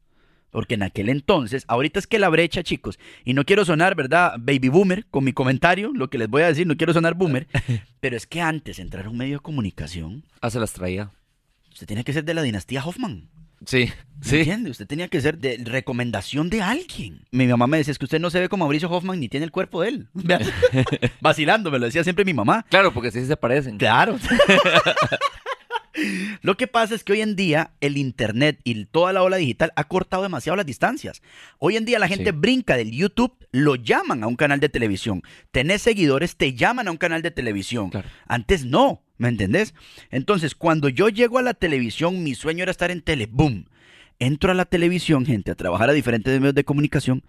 Porque 0.50 0.76
en 0.76 0.84
aquel 0.84 1.10
entonces, 1.10 1.64
ahorita 1.68 1.98
es 1.98 2.06
que 2.06 2.20
la 2.20 2.30
brecha, 2.30 2.62
chicos, 2.62 3.00
y 3.24 3.34
no 3.34 3.46
quiero 3.46 3.64
sonar, 3.66 3.96
¿verdad? 3.96 4.34
Baby 4.38 4.68
boomer 4.68 5.06
con 5.08 5.24
mi 5.24 5.34
comentario, 5.34 5.92
lo 5.94 6.10
que 6.10 6.18
les 6.18 6.28
voy 6.28 6.44
a 6.44 6.48
decir, 6.48 6.68
no 6.68 6.78
quiero 6.78 6.94
sonar 6.94 7.16
boomer, 7.16 7.48
pero 8.02 8.18
es 8.18 8.28
que 8.28 8.42
antes 8.42 8.80
entrar 8.80 9.06
a 9.06 9.10
un 9.10 9.18
medio 9.18 9.38
de 9.38 9.44
comunicación. 9.44 10.26
Ah, 10.42 10.50
se 10.50 10.60
las 10.60 10.74
traía. 10.74 11.12
Usted 11.72 11.88
tiene 11.88 12.04
que 12.04 12.14
ser 12.14 12.24
de 12.24 12.36
la 12.36 12.44
dinastía 12.44 12.86
Hoffman. 12.86 13.30
Sí, 13.66 13.92
¿Me 14.20 14.26
sí. 14.28 14.38
entiende? 14.40 14.70
Usted 14.72 14.88
tenía 14.88 15.08
que 15.08 15.20
ser 15.22 15.38
de 15.38 15.58
recomendación 15.64 16.50
de 16.50 16.62
alguien. 16.62 17.26
Mi 17.32 17.48
mamá 17.48 17.68
me 17.68 17.78
decía, 17.78 17.92
es 17.92 17.98
que 18.00 18.06
usted 18.06 18.20
no 18.20 18.30
se 18.30 18.40
ve 18.40 18.50
como 18.50 18.66
Mauricio 18.66 18.90
Hoffman 18.90 19.20
ni 19.20 19.30
tiene 19.30 19.46
el 19.46 19.52
cuerpo 19.52 19.82
de 19.82 19.90
él. 19.90 20.08
Vacilando, 21.22 21.72
me 21.72 21.80
lo 21.80 21.86
decía 21.86 22.04
siempre 22.04 22.26
mi 22.26 22.34
mamá. 22.34 22.66
Claro, 22.70 22.94
porque 22.94 23.12
sí 23.12 23.26
se 23.26 23.38
parecen. 23.38 23.78
Claro. 23.78 24.18
Lo 26.42 26.58
que 26.58 26.66
pasa 26.66 26.96
es 26.96 27.04
que 27.04 27.14
hoy 27.14 27.22
en 27.22 27.36
día 27.36 27.72
el 27.80 27.98
internet 27.98 28.60
y 28.64 28.86
toda 28.86 29.14
la 29.14 29.22
ola 29.22 29.38
digital 29.38 29.72
ha 29.76 29.84
cortado 29.84 30.24
demasiado 30.24 30.56
las 30.56 30.66
distancias. 30.66 31.22
Hoy 31.60 31.78
en 31.78 31.86
día 31.86 32.00
la 32.00 32.08
gente 32.08 32.32
Sí. 32.32 32.36
brinca 32.36 32.76
del 32.76 32.90
YouTube, 32.92 33.34
lo 33.52 33.76
llaman 33.76 34.24
a 34.24 34.28
un 34.28 34.36
canal 34.36 34.60
de 34.60 34.70
televisión. 34.70 35.22
Tenés 35.52 35.84
seguidores, 35.84 36.36
te 36.36 36.56
llaman 36.56 36.88
a 36.88 36.92
un 36.92 36.98
canal 36.98 37.22
de 37.22 37.30
televisión. 37.30 37.92
Claro. 37.92 38.10
Antes 38.28 38.66
no, 38.66 39.03
¿me 39.18 39.28
entendés? 39.30 39.74
Entonces, 40.12 40.56
cuando 40.56 40.90
yo 40.90 41.10
llego 41.10 41.38
a 41.40 41.44
la 41.44 41.54
televisión, 41.54 42.24
mi 42.24 42.36
sueño 42.36 42.64
era 42.64 42.72
estar 42.72 42.92
en 42.92 43.02
tele. 43.02 43.28
¡Boom! 43.32 43.66
Entro 44.20 44.52
a 44.52 44.56
la 44.56 44.66
televisión, 44.66 45.26
gente, 45.26 45.52
a 45.52 45.56
trabajar 45.56 45.90
a 45.90 45.94
diferentes 45.94 46.40
medios 46.40 46.56
de 46.56 46.64
comunicación, 46.64 47.24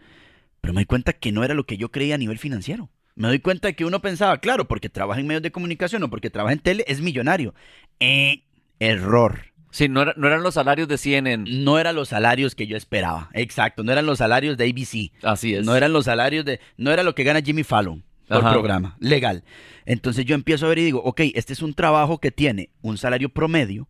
pero 0.61 0.73
me 0.75 0.81
doy 0.81 0.87
cuenta 0.87 1.13
que 1.13 1.33
no 1.33 1.43
era 1.45 1.55
lo 1.55 1.65
que 1.65 1.77
yo 1.77 1.91
creía 1.91 2.15
a 2.15 2.19
nivel 2.19 2.39
financiero. 2.39 2.91
Me 3.17 3.29
doy 3.29 3.39
cuenta 3.39 3.73
que 3.73 3.85
uno 3.85 4.01
pensaba, 4.03 4.39
claro, 4.39 4.67
porque 4.67 4.89
trabaja 4.89 5.21
en 5.21 5.27
medios 5.27 5.43
de 5.43 5.53
comunicación 5.53 6.03
o 6.03 6.11
porque 6.11 6.31
trabaja 6.31 6.53
en 6.53 6.59
tele, 6.59 6.85
es 6.89 7.01
millonario. 7.01 7.55
Eh, 8.01 8.43
error. 8.81 9.47
Sí, 9.71 9.89
no, 9.89 10.03
era- 10.03 10.15
no 10.17 10.27
eran 10.27 10.43
los 10.43 10.55
salarios 10.55 10.87
de 10.89 10.99
CNN. 10.99 11.45
No 11.65 11.79
eran 11.79 11.97
los 11.97 12.09
salarios 12.11 12.55
que 12.55 12.67
yo 12.67 12.77
esperaba. 12.77 13.31
Exacto, 13.33 13.83
no 13.83 13.91
eran 13.93 14.07
los 14.07 14.19
salarios 14.19 14.57
de 14.57 14.65
ABC. 14.65 15.13
Así 15.23 15.55
es. 15.55 15.65
No 15.65 15.75
eran 15.77 15.93
los 15.93 16.05
salarios 16.05 16.45
de. 16.45 16.61
No 16.77 16.93
era 16.93 17.03
lo 17.03 17.15
que 17.15 17.25
gana 17.25 17.41
Jimmy 17.41 17.65
Fallon 17.65 18.05
por 18.29 18.41
programa. 18.41 18.97
Legal. 19.01 19.45
Entonces 19.87 20.25
yo 20.25 20.35
empiezo 20.35 20.67
a 20.67 20.69
ver 20.71 20.79
y 20.79 20.85
digo, 20.85 21.03
ok, 21.05 21.21
este 21.35 21.53
es 21.53 21.63
un 21.63 21.75
trabajo 21.75 22.19
que 22.19 22.31
tiene 22.31 22.71
un 22.83 22.99
salario 22.99 23.29
promedio 23.29 23.89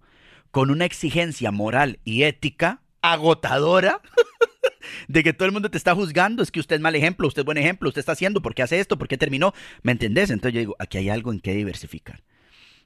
con 0.51 0.71
una 0.71 0.85
exigencia 0.85 1.51
moral 1.51 1.99
y 2.05 2.23
ética 2.23 2.83
agotadora. 3.03 4.01
De 5.09 5.23
que 5.23 5.33
todo 5.33 5.47
el 5.47 5.53
mundo 5.53 5.71
te 5.71 5.79
está 5.79 5.95
juzgando, 5.95 6.43
es 6.43 6.51
que 6.51 6.61
usted 6.61 6.77
es 6.77 6.83
mal 6.83 6.95
ejemplo, 6.95 7.27
usted 7.27 7.41
es 7.41 7.47
buen 7.47 7.57
ejemplo, 7.57 7.89
usted 7.89 8.01
está 8.01 8.13
haciendo, 8.13 8.43
¿por 8.43 8.55
qué 8.55 8.63
hace 8.63 8.81
esto? 8.81 8.99
¿Por 8.99 9.09
qué 9.09 9.17
terminó? 9.17 9.55
¿Me 9.83 9.93
entendés? 9.93 10.31
Entonces 10.31 10.55
yo 10.55 10.61
digo, 10.61 10.77
aquí 10.79 10.99
hay 10.99 11.09
algo 11.09 11.33
en 11.33 11.41
que 11.41 11.55
diversificar. 11.55 12.23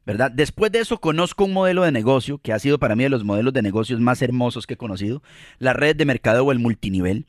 ¿verdad? 0.08 0.30
Después 0.30 0.72
de 0.72 0.78
eso 0.78 1.02
conozco 1.02 1.44
un 1.44 1.52
modelo 1.52 1.82
de 1.82 1.92
negocio 1.92 2.38
que 2.38 2.54
ha 2.54 2.58
sido 2.58 2.78
para 2.78 2.96
mí 2.96 3.02
de 3.02 3.10
los 3.10 3.24
modelos 3.24 3.52
de 3.52 3.60
negocios 3.60 4.00
más 4.00 4.22
hermosos 4.22 4.66
que 4.66 4.72
he 4.72 4.78
conocido, 4.78 5.22
las 5.58 5.76
redes 5.76 5.98
de 5.98 6.06
mercadeo 6.06 6.44
o 6.44 6.52
el 6.52 6.58
multinivel. 6.58 7.26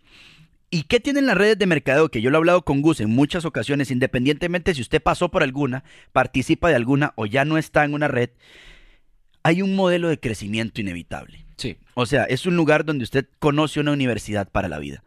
¿Y 0.71 0.83
qué 0.83 0.99
tienen 0.99 1.25
las 1.25 1.37
redes 1.37 1.57
de 1.57 1.65
mercadeo? 1.65 2.09
Que 2.09 2.21
yo 2.21 2.29
lo 2.29 2.37
he 2.37 2.39
hablado 2.39 2.63
con 2.63 2.81
Gus 2.81 2.99
en 2.99 3.09
muchas 3.09 3.43
ocasiones, 3.45 3.89
independientemente 3.89 4.75
si 4.75 4.81
usted 4.81 5.01
pasó 5.01 5.29
por 5.29 5.41
alguna, 5.41 5.83
participa 6.11 6.69
de 6.69 6.75
alguna 6.75 7.13
o 7.15 7.25
ya 7.25 7.43
no 7.43 7.57
está 7.57 7.83
en 7.83 7.95
una 7.95 8.07
red, 8.07 8.29
hay 9.41 9.63
un 9.63 9.75
modelo 9.75 10.09
de 10.09 10.19
crecimiento 10.19 10.79
inevitable. 10.79 11.45
Sí. 11.57 11.77
O 11.95 12.05
sea, 12.05 12.25
es 12.25 12.45
un 12.45 12.55
lugar 12.55 12.85
donde 12.85 13.03
usted 13.03 13.27
conoce 13.39 13.79
una 13.79 13.91
universidad 13.91 14.47
para 14.49 14.69
la 14.69 14.79
vida. 14.79 15.03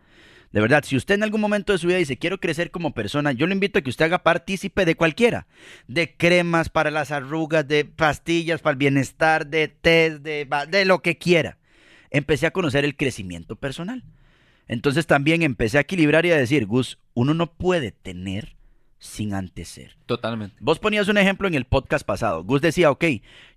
De 0.50 0.60
verdad, 0.60 0.84
si 0.84 0.96
usted 0.96 1.14
en 1.14 1.22
algún 1.22 1.40
momento 1.40 1.72
de 1.72 1.78
su 1.78 1.86
vida 1.86 1.96
dice 1.96 2.18
quiero 2.18 2.38
crecer 2.38 2.70
como 2.70 2.92
persona, 2.92 3.32
yo 3.32 3.46
le 3.46 3.54
invito 3.54 3.78
a 3.78 3.82
que 3.82 3.88
usted 3.88 4.04
haga 4.06 4.22
partícipe 4.22 4.84
de 4.84 4.96
cualquiera. 4.96 5.46
De 5.86 6.14
cremas 6.14 6.68
para 6.70 6.90
las 6.90 7.10
arrugas, 7.10 7.66
de 7.66 7.84
pastillas 7.84 8.60
para 8.60 8.72
el 8.72 8.78
bienestar, 8.78 9.46
de 9.46 9.68
test, 9.68 10.22
de, 10.22 10.46
de 10.68 10.84
lo 10.84 11.00
que 11.00 11.16
quiera. 11.16 11.56
Empecé 12.10 12.46
a 12.46 12.50
conocer 12.50 12.84
el 12.84 12.96
crecimiento 12.96 13.56
personal. 13.56 14.02
Entonces 14.72 15.06
también 15.06 15.42
empecé 15.42 15.76
a 15.76 15.82
equilibrar 15.82 16.24
y 16.24 16.30
a 16.30 16.36
decir, 16.38 16.64
Gus, 16.64 16.98
uno 17.12 17.34
no 17.34 17.52
puede 17.52 17.92
tener 17.92 18.56
sin 18.98 19.34
antes 19.34 19.68
ser. 19.68 19.98
Totalmente. 20.06 20.56
Vos 20.60 20.78
ponías 20.78 21.08
un 21.08 21.18
ejemplo 21.18 21.46
en 21.46 21.52
el 21.52 21.66
podcast 21.66 22.06
pasado. 22.06 22.42
Gus 22.42 22.62
decía, 22.62 22.90
ok, 22.90 23.04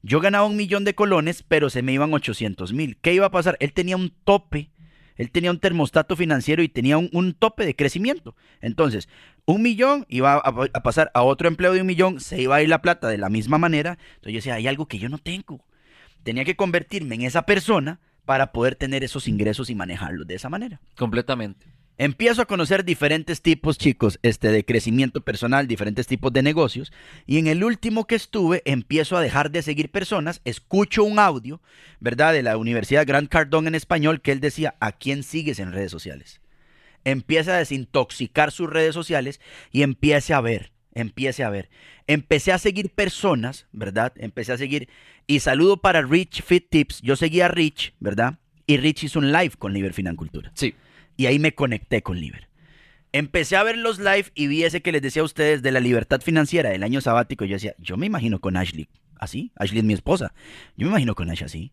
yo 0.03 0.19
ganaba 0.19 0.45
un 0.45 0.57
millón 0.57 0.83
de 0.83 0.93
colones, 0.93 1.41
pero 1.41 1.69
se 1.69 1.81
me 1.83 1.93
iban 1.93 2.13
800 2.13 2.73
mil. 2.73 2.97
¿Qué 2.97 3.13
iba 3.13 3.27
a 3.27 3.31
pasar? 3.31 3.55
Él 3.61 3.71
tenía 3.71 3.95
un 3.95 4.13
tope, 4.25 4.71
él 5.15 5.31
tenía 5.31 5.51
un 5.51 5.59
termostato 5.61 6.17
financiero 6.17 6.61
y 6.61 6.67
tenía 6.67 6.97
un, 6.97 7.09
un 7.13 7.33
tope 7.33 7.65
de 7.65 7.77
crecimiento. 7.77 8.35
Entonces, 8.59 9.07
un 9.45 9.61
millón 9.61 10.05
iba 10.09 10.33
a, 10.33 10.39
a 10.39 10.83
pasar 10.83 11.11
a 11.13 11.23
otro 11.23 11.47
empleo 11.47 11.71
de 11.71 11.79
un 11.79 11.87
millón, 11.87 12.19
se 12.19 12.41
iba 12.41 12.57
a 12.57 12.61
ir 12.61 12.67
la 12.67 12.81
plata 12.81 13.07
de 13.07 13.19
la 13.19 13.29
misma 13.29 13.57
manera. 13.57 13.97
Entonces 14.15 14.33
yo 14.33 14.37
decía, 14.39 14.55
hay 14.55 14.67
algo 14.67 14.89
que 14.89 14.99
yo 14.99 15.07
no 15.07 15.19
tengo. 15.19 15.63
Tenía 16.23 16.43
que 16.43 16.57
convertirme 16.57 17.15
en 17.15 17.21
esa 17.21 17.43
persona 17.45 18.01
para 18.25 18.51
poder 18.51 18.75
tener 18.75 19.03
esos 19.03 19.27
ingresos 19.27 19.69
y 19.69 19.75
manejarlos 19.75 20.27
de 20.27 20.35
esa 20.35 20.49
manera. 20.49 20.81
Completamente. 20.97 21.67
Empiezo 21.97 22.41
a 22.41 22.45
conocer 22.45 22.83
diferentes 22.83 23.41
tipos, 23.41 23.77
chicos, 23.77 24.19
este, 24.21 24.49
de 24.49 24.65
crecimiento 24.65 25.21
personal, 25.21 25.65
diferentes 25.65 26.07
tipos 26.07 26.33
de 26.33 26.43
negocios. 26.43 26.91
Y 27.25 27.37
en 27.37 27.47
el 27.47 27.63
último 27.63 28.05
que 28.05 28.15
estuve, 28.15 28.61
empiezo 28.65 29.15
a 29.15 29.21
dejar 29.21 29.49
de 29.49 29.61
seguir 29.61 29.89
personas. 29.89 30.41
Escucho 30.43 31.05
un 31.05 31.19
audio, 31.19 31.61
¿verdad? 32.01 32.33
De 32.33 32.43
la 32.43 32.57
Universidad 32.57 33.07
Grant 33.07 33.29
Cardone 33.29 33.69
en 33.69 33.75
español, 33.75 34.19
que 34.21 34.33
él 34.33 34.41
decía, 34.41 34.75
¿a 34.81 34.91
quién 34.91 35.23
sigues 35.23 35.59
en 35.59 35.71
redes 35.71 35.91
sociales? 35.91 36.41
Empieza 37.05 37.55
a 37.55 37.59
desintoxicar 37.59 38.51
sus 38.51 38.69
redes 38.69 38.93
sociales 38.93 39.39
y 39.71 39.83
empiece 39.83 40.33
a 40.33 40.41
ver, 40.41 40.73
empiece 40.95 41.43
a 41.43 41.49
ver. 41.49 41.69
Empecé 42.07 42.51
a 42.51 42.57
seguir 42.57 42.89
personas, 42.89 43.67
¿verdad? 43.71 44.13
Empecé 44.15 44.53
a 44.53 44.57
seguir. 44.57 44.89
Y 45.27 45.41
saludo 45.41 45.77
para 45.77 46.01
Rich 46.01 46.41
Fit 46.41 46.69
Tips. 46.69 47.01
Yo 47.01 47.15
seguía 47.15 47.45
a 47.45 47.49
Rich, 47.49 47.93
¿verdad? 47.99 48.39
Y 48.65 48.77
Rich 48.77 49.03
hizo 49.03 49.19
un 49.19 49.31
live 49.31 49.51
con 49.59 49.73
Liber 49.73 49.93
Financultura. 49.93 50.51
Sí. 50.55 50.73
Y 51.17 51.27
ahí 51.27 51.37
me 51.37 51.53
conecté 51.53 52.01
con 52.01 52.19
Liber. 52.19 52.47
Empecé 53.11 53.55
a 53.55 53.63
ver 53.63 53.77
los 53.77 53.99
live 53.99 54.25
y 54.33 54.47
vi 54.47 54.63
ese 54.63 54.81
que 54.81 54.91
les 54.91 55.01
decía 55.01 55.21
a 55.21 55.25
ustedes 55.25 55.61
de 55.61 55.71
la 55.71 55.79
libertad 55.79 56.19
financiera 56.21 56.71
del 56.71 56.83
año 56.83 56.99
sabático. 56.99 57.45
Y 57.45 57.49
yo 57.49 57.55
decía, 57.55 57.75
yo 57.77 57.95
me 57.95 58.07
imagino 58.07 58.41
con 58.41 58.57
Ashley 58.57 58.89
así. 59.17 59.51
Ashley 59.55 59.79
es 59.79 59.85
mi 59.85 59.93
esposa. 59.93 60.33
Yo 60.75 60.85
me 60.85 60.91
imagino 60.91 61.15
con 61.15 61.29
Ash 61.29 61.43
así. 61.43 61.71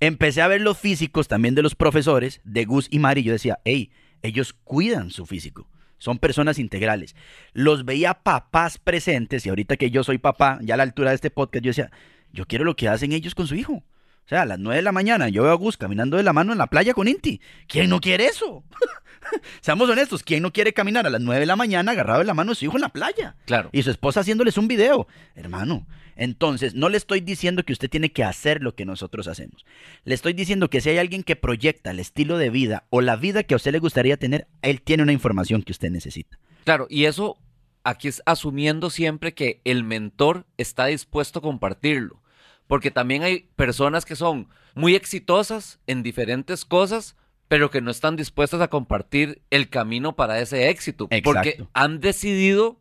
Empecé 0.00 0.42
a 0.42 0.48
ver 0.48 0.60
los 0.60 0.78
físicos 0.78 1.26
también 1.28 1.54
de 1.54 1.62
los 1.62 1.74
profesores, 1.74 2.40
de 2.44 2.64
Gus 2.64 2.88
y 2.90 2.98
Mari. 2.98 3.22
y 3.22 3.24
Yo 3.24 3.32
decía, 3.32 3.58
hey, 3.64 3.90
ellos 4.22 4.52
cuidan 4.52 5.10
su 5.10 5.26
físico. 5.26 5.68
Son 5.98 6.18
personas 6.18 6.58
integrales. 6.58 7.14
Los 7.52 7.84
veía 7.84 8.14
papás 8.14 8.78
presentes 8.78 9.44
y 9.44 9.48
ahorita 9.48 9.76
que 9.76 9.90
yo 9.90 10.04
soy 10.04 10.18
papá, 10.18 10.58
ya 10.62 10.74
a 10.74 10.76
la 10.76 10.84
altura 10.84 11.10
de 11.10 11.16
este 11.16 11.30
podcast, 11.30 11.64
yo 11.64 11.70
decía, 11.70 11.90
yo 12.32 12.46
quiero 12.46 12.64
lo 12.64 12.76
que 12.76 12.88
hacen 12.88 13.12
ellos 13.12 13.34
con 13.34 13.46
su 13.46 13.54
hijo. 13.54 13.82
O 14.28 14.30
sea, 14.30 14.42
a 14.42 14.44
las 14.44 14.58
9 14.58 14.76
de 14.76 14.82
la 14.82 14.92
mañana 14.92 15.30
yo 15.30 15.44
veo 15.44 15.52
a 15.52 15.54
Gus 15.54 15.78
caminando 15.78 16.18
de 16.18 16.22
la 16.22 16.34
mano 16.34 16.52
en 16.52 16.58
la 16.58 16.66
playa 16.66 16.92
con 16.92 17.08
Inti. 17.08 17.40
¿Quién 17.66 17.88
no 17.88 17.98
quiere 17.98 18.26
eso? 18.26 18.62
Seamos 19.62 19.88
honestos, 19.88 20.22
¿quién 20.22 20.42
no 20.42 20.52
quiere 20.52 20.74
caminar 20.74 21.06
a 21.06 21.10
las 21.10 21.22
9 21.22 21.40
de 21.40 21.46
la 21.46 21.56
mañana 21.56 21.92
agarrado 21.92 22.18
de 22.18 22.26
la 22.26 22.34
mano 22.34 22.50
de 22.50 22.56
su 22.56 22.66
hijo 22.66 22.76
en 22.76 22.82
la 22.82 22.90
playa? 22.90 23.36
Claro. 23.46 23.70
Y 23.72 23.82
su 23.82 23.90
esposa 23.90 24.20
haciéndoles 24.20 24.58
un 24.58 24.68
video. 24.68 25.06
Hermano, 25.34 25.86
entonces 26.14 26.74
no 26.74 26.90
le 26.90 26.98
estoy 26.98 27.22
diciendo 27.22 27.64
que 27.64 27.72
usted 27.72 27.88
tiene 27.88 28.12
que 28.12 28.22
hacer 28.22 28.62
lo 28.62 28.74
que 28.74 28.84
nosotros 28.84 29.28
hacemos. 29.28 29.64
Le 30.04 30.14
estoy 30.14 30.34
diciendo 30.34 30.68
que 30.68 30.82
si 30.82 30.90
hay 30.90 30.98
alguien 30.98 31.22
que 31.22 31.34
proyecta 31.34 31.90
el 31.90 31.98
estilo 31.98 32.36
de 32.36 32.50
vida 32.50 32.84
o 32.90 33.00
la 33.00 33.16
vida 33.16 33.44
que 33.44 33.54
a 33.54 33.56
usted 33.56 33.72
le 33.72 33.78
gustaría 33.78 34.18
tener, 34.18 34.46
él 34.60 34.82
tiene 34.82 35.04
una 35.04 35.12
información 35.14 35.62
que 35.62 35.72
usted 35.72 35.90
necesita. 35.90 36.38
Claro, 36.64 36.86
y 36.90 37.06
eso 37.06 37.38
aquí 37.82 38.08
es 38.08 38.22
asumiendo 38.26 38.90
siempre 38.90 39.32
que 39.32 39.62
el 39.64 39.84
mentor 39.84 40.44
está 40.58 40.84
dispuesto 40.84 41.38
a 41.38 41.42
compartirlo. 41.42 42.20
Porque 42.68 42.92
también 42.92 43.24
hay 43.24 43.48
personas 43.56 44.04
que 44.04 44.14
son 44.14 44.48
muy 44.74 44.94
exitosas 44.94 45.80
en 45.88 46.04
diferentes 46.04 46.64
cosas, 46.64 47.16
pero 47.48 47.70
que 47.70 47.80
no 47.80 47.90
están 47.90 48.14
dispuestas 48.14 48.60
a 48.60 48.68
compartir 48.68 49.42
el 49.50 49.68
camino 49.68 50.14
para 50.14 50.38
ese 50.38 50.68
éxito. 50.68 51.08
Porque 51.24 51.48
Exacto. 51.48 51.70
han 51.72 51.98
decidido, 51.98 52.78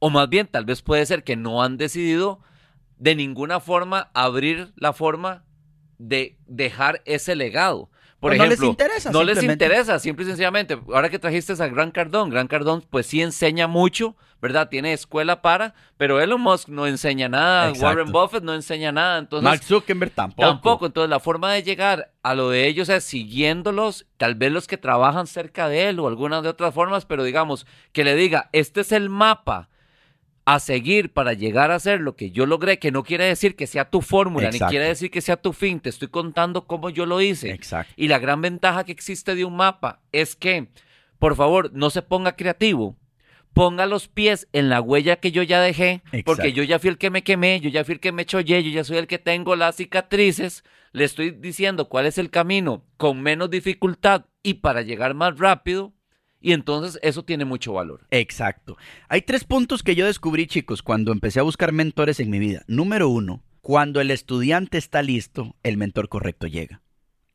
o 0.00 0.10
más 0.10 0.28
bien 0.28 0.46
tal 0.46 0.66
vez 0.66 0.82
puede 0.82 1.06
ser 1.06 1.24
que 1.24 1.36
no 1.36 1.62
han 1.62 1.78
decidido 1.78 2.40
de 2.98 3.14
ninguna 3.14 3.60
forma 3.60 4.10
abrir 4.12 4.72
la 4.76 4.92
forma 4.92 5.44
de 5.98 6.36
dejar 6.46 7.00
ese 7.06 7.34
legado. 7.34 7.88
Por 8.20 8.32
O 8.32 8.36
no 8.36 8.44
les 8.44 8.52
ejemplo, 8.52 8.68
interesa, 8.68 9.10
No 9.10 9.24
les 9.24 9.38
simplemente. 9.38 9.64
interesa, 9.64 9.98
simple 9.98 10.24
y 10.24 10.28
sencillamente. 10.28 10.78
Ahora 10.92 11.08
que 11.08 11.18
trajiste 11.18 11.54
a 11.54 11.66
Gran 11.68 11.90
Cardón, 11.90 12.28
Gran 12.28 12.48
Cardón 12.48 12.84
pues 12.90 13.06
sí 13.06 13.22
enseña 13.22 13.66
mucho, 13.66 14.14
¿verdad? 14.42 14.68
Tiene 14.68 14.92
escuela 14.92 15.40
para, 15.40 15.74
pero 15.96 16.20
Elon 16.20 16.40
Musk 16.40 16.68
no 16.68 16.86
enseña 16.86 17.30
nada, 17.30 17.70
Exacto. 17.70 17.86
Warren 17.86 18.12
Buffett 18.12 18.42
no 18.44 18.54
enseña 18.54 18.92
nada, 18.92 19.18
entonces... 19.18 19.44
Mark 19.44 19.62
Zuckerberg 19.62 20.10
tampoco. 20.12 20.46
Tampoco, 20.48 20.86
entonces 20.86 21.08
la 21.08 21.18
forma 21.18 21.50
de 21.52 21.62
llegar 21.62 22.12
a 22.22 22.34
lo 22.34 22.50
de 22.50 22.66
ellos 22.66 22.90
es 22.90 23.04
siguiéndolos, 23.04 24.06
tal 24.18 24.34
vez 24.34 24.52
los 24.52 24.66
que 24.66 24.76
trabajan 24.76 25.26
cerca 25.26 25.68
de 25.70 25.88
él 25.88 25.98
o 25.98 26.06
algunas 26.06 26.42
de 26.42 26.50
otras 26.50 26.74
formas, 26.74 27.06
pero 27.06 27.24
digamos, 27.24 27.66
que 27.92 28.04
le 28.04 28.14
diga, 28.16 28.50
este 28.52 28.82
es 28.82 28.92
el 28.92 29.08
mapa 29.08 29.69
a 30.54 30.60
seguir 30.60 31.12
para 31.12 31.32
llegar 31.32 31.70
a 31.70 31.78
ser 31.78 32.00
lo 32.00 32.16
que 32.16 32.30
yo 32.30 32.46
logré, 32.46 32.78
que 32.78 32.90
no 32.90 33.04
quiere 33.04 33.24
decir 33.24 33.54
que 33.54 33.66
sea 33.66 33.90
tu 33.90 34.00
fórmula, 34.00 34.50
ni 34.50 34.58
quiere 34.58 34.86
decir 34.86 35.10
que 35.10 35.20
sea 35.20 35.36
tu 35.36 35.52
fin, 35.52 35.80
te 35.80 35.88
estoy 35.88 36.08
contando 36.08 36.66
cómo 36.66 36.90
yo 36.90 37.06
lo 37.06 37.20
hice. 37.20 37.50
Exacto. 37.50 37.92
Y 37.96 38.08
la 38.08 38.18
gran 38.18 38.40
ventaja 38.40 38.84
que 38.84 38.92
existe 38.92 39.34
de 39.34 39.44
un 39.44 39.56
mapa 39.56 40.00
es 40.12 40.34
que, 40.34 40.68
por 41.18 41.36
favor, 41.36 41.70
no 41.72 41.90
se 41.90 42.02
ponga 42.02 42.36
creativo. 42.36 42.96
Ponga 43.52 43.86
los 43.86 44.08
pies 44.08 44.48
en 44.52 44.68
la 44.68 44.80
huella 44.80 45.16
que 45.16 45.32
yo 45.32 45.42
ya 45.42 45.60
dejé, 45.60 46.02
porque 46.24 46.52
yo 46.52 46.62
ya 46.62 46.78
fui 46.78 46.90
el 46.90 46.98
que 46.98 47.10
me 47.10 47.24
quemé, 47.24 47.60
yo 47.60 47.68
ya 47.68 47.84
fui 47.84 47.94
el 47.94 48.00
que 48.00 48.12
me 48.12 48.24
chollé, 48.24 48.62
yo 48.62 48.70
ya 48.70 48.84
soy 48.84 48.96
el 48.98 49.06
que 49.06 49.18
tengo 49.18 49.56
las 49.56 49.76
cicatrices. 49.76 50.64
Le 50.92 51.04
estoy 51.04 51.30
diciendo 51.30 51.88
cuál 51.88 52.06
es 52.06 52.18
el 52.18 52.30
camino 52.30 52.84
con 52.96 53.20
menos 53.22 53.50
dificultad 53.50 54.26
y 54.42 54.54
para 54.54 54.82
llegar 54.82 55.14
más 55.14 55.38
rápido. 55.38 55.92
Y 56.40 56.52
entonces 56.52 56.98
eso 57.02 57.22
tiene 57.22 57.44
mucho 57.44 57.74
valor. 57.74 58.06
Exacto. 58.10 58.76
Hay 59.08 59.22
tres 59.22 59.44
puntos 59.44 59.82
que 59.82 59.94
yo 59.94 60.06
descubrí, 60.06 60.46
chicos, 60.46 60.82
cuando 60.82 61.12
empecé 61.12 61.40
a 61.40 61.44
buscar 61.44 61.72
mentores 61.72 62.18
en 62.18 62.30
mi 62.30 62.38
vida. 62.38 62.64
Número 62.66 63.08
uno, 63.08 63.42
cuando 63.60 64.00
el 64.00 64.10
estudiante 64.10 64.78
está 64.78 65.02
listo, 65.02 65.54
el 65.62 65.76
mentor 65.76 66.08
correcto 66.08 66.46
llega. 66.46 66.80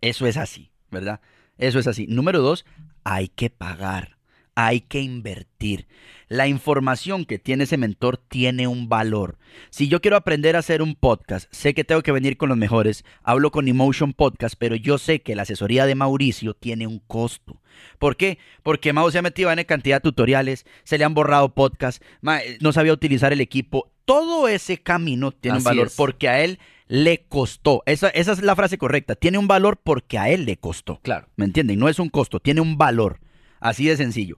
Eso 0.01 0.25
es 0.25 0.37
así, 0.37 0.71
¿verdad? 0.89 1.21
Eso 1.57 1.79
es 1.79 1.87
así. 1.87 2.07
Número 2.07 2.41
dos, 2.41 2.65
hay 3.03 3.27
que 3.27 3.49
pagar, 3.49 4.14
hay 4.55 4.81
que 4.81 5.01
invertir. 5.01 5.87
La 6.27 6.47
información 6.47 7.25
que 7.25 7.37
tiene 7.37 7.65
ese 7.65 7.77
mentor 7.77 8.17
tiene 8.17 8.67
un 8.67 8.89
valor. 8.89 9.37
Si 9.69 9.87
yo 9.87 10.01
quiero 10.01 10.17
aprender 10.17 10.55
a 10.55 10.59
hacer 10.59 10.81
un 10.81 10.95
podcast, 10.95 11.47
sé 11.53 11.73
que 11.75 11.83
tengo 11.83 12.01
que 12.01 12.11
venir 12.11 12.37
con 12.37 12.49
los 12.49 12.57
mejores. 12.57 13.05
Hablo 13.21 13.51
con 13.51 13.67
Emotion 13.67 14.13
Podcast, 14.13 14.55
pero 14.57 14.75
yo 14.75 14.97
sé 14.97 15.21
que 15.21 15.35
la 15.35 15.43
asesoría 15.43 15.85
de 15.85 15.93
Mauricio 15.93 16.55
tiene 16.55 16.87
un 16.87 16.99
costo. 16.99 17.61
¿Por 17.99 18.15
qué? 18.15 18.39
Porque 18.63 18.93
Mau 18.93 19.11
se 19.11 19.19
ha 19.19 19.21
metido 19.21 19.51
en 19.51 19.63
cantidad 19.65 19.97
de 19.97 20.01
tutoriales, 20.01 20.65
se 20.83 20.97
le 20.97 21.03
han 21.03 21.13
borrado 21.13 21.53
podcasts, 21.53 22.03
eh, 22.23 22.57
no 22.61 22.71
sabía 22.71 22.93
utilizar 22.93 23.33
el 23.33 23.41
equipo. 23.41 23.91
Todo 24.05 24.47
ese 24.47 24.81
camino 24.81 25.31
tiene 25.31 25.57
un 25.57 25.63
valor 25.63 25.87
es. 25.87 25.95
porque 25.95 26.29
a 26.29 26.43
él 26.43 26.59
le 26.87 27.25
costó. 27.27 27.83
Esa, 27.85 28.09
esa 28.09 28.31
es 28.31 28.41
la 28.41 28.55
frase 28.55 28.77
correcta. 28.77 29.15
Tiene 29.15 29.37
un 29.37 29.47
valor 29.47 29.79
porque 29.83 30.17
a 30.17 30.29
él 30.29 30.45
le 30.45 30.57
costó. 30.57 30.99
Claro. 31.01 31.27
¿Me 31.35 31.45
entienden? 31.45 31.79
No 31.79 31.89
es 31.89 31.99
un 31.99 32.09
costo, 32.09 32.39
tiene 32.39 32.61
un 32.61 32.77
valor. 32.77 33.19
Así 33.65 33.87
de 33.87 33.97
sencillo. 33.97 34.37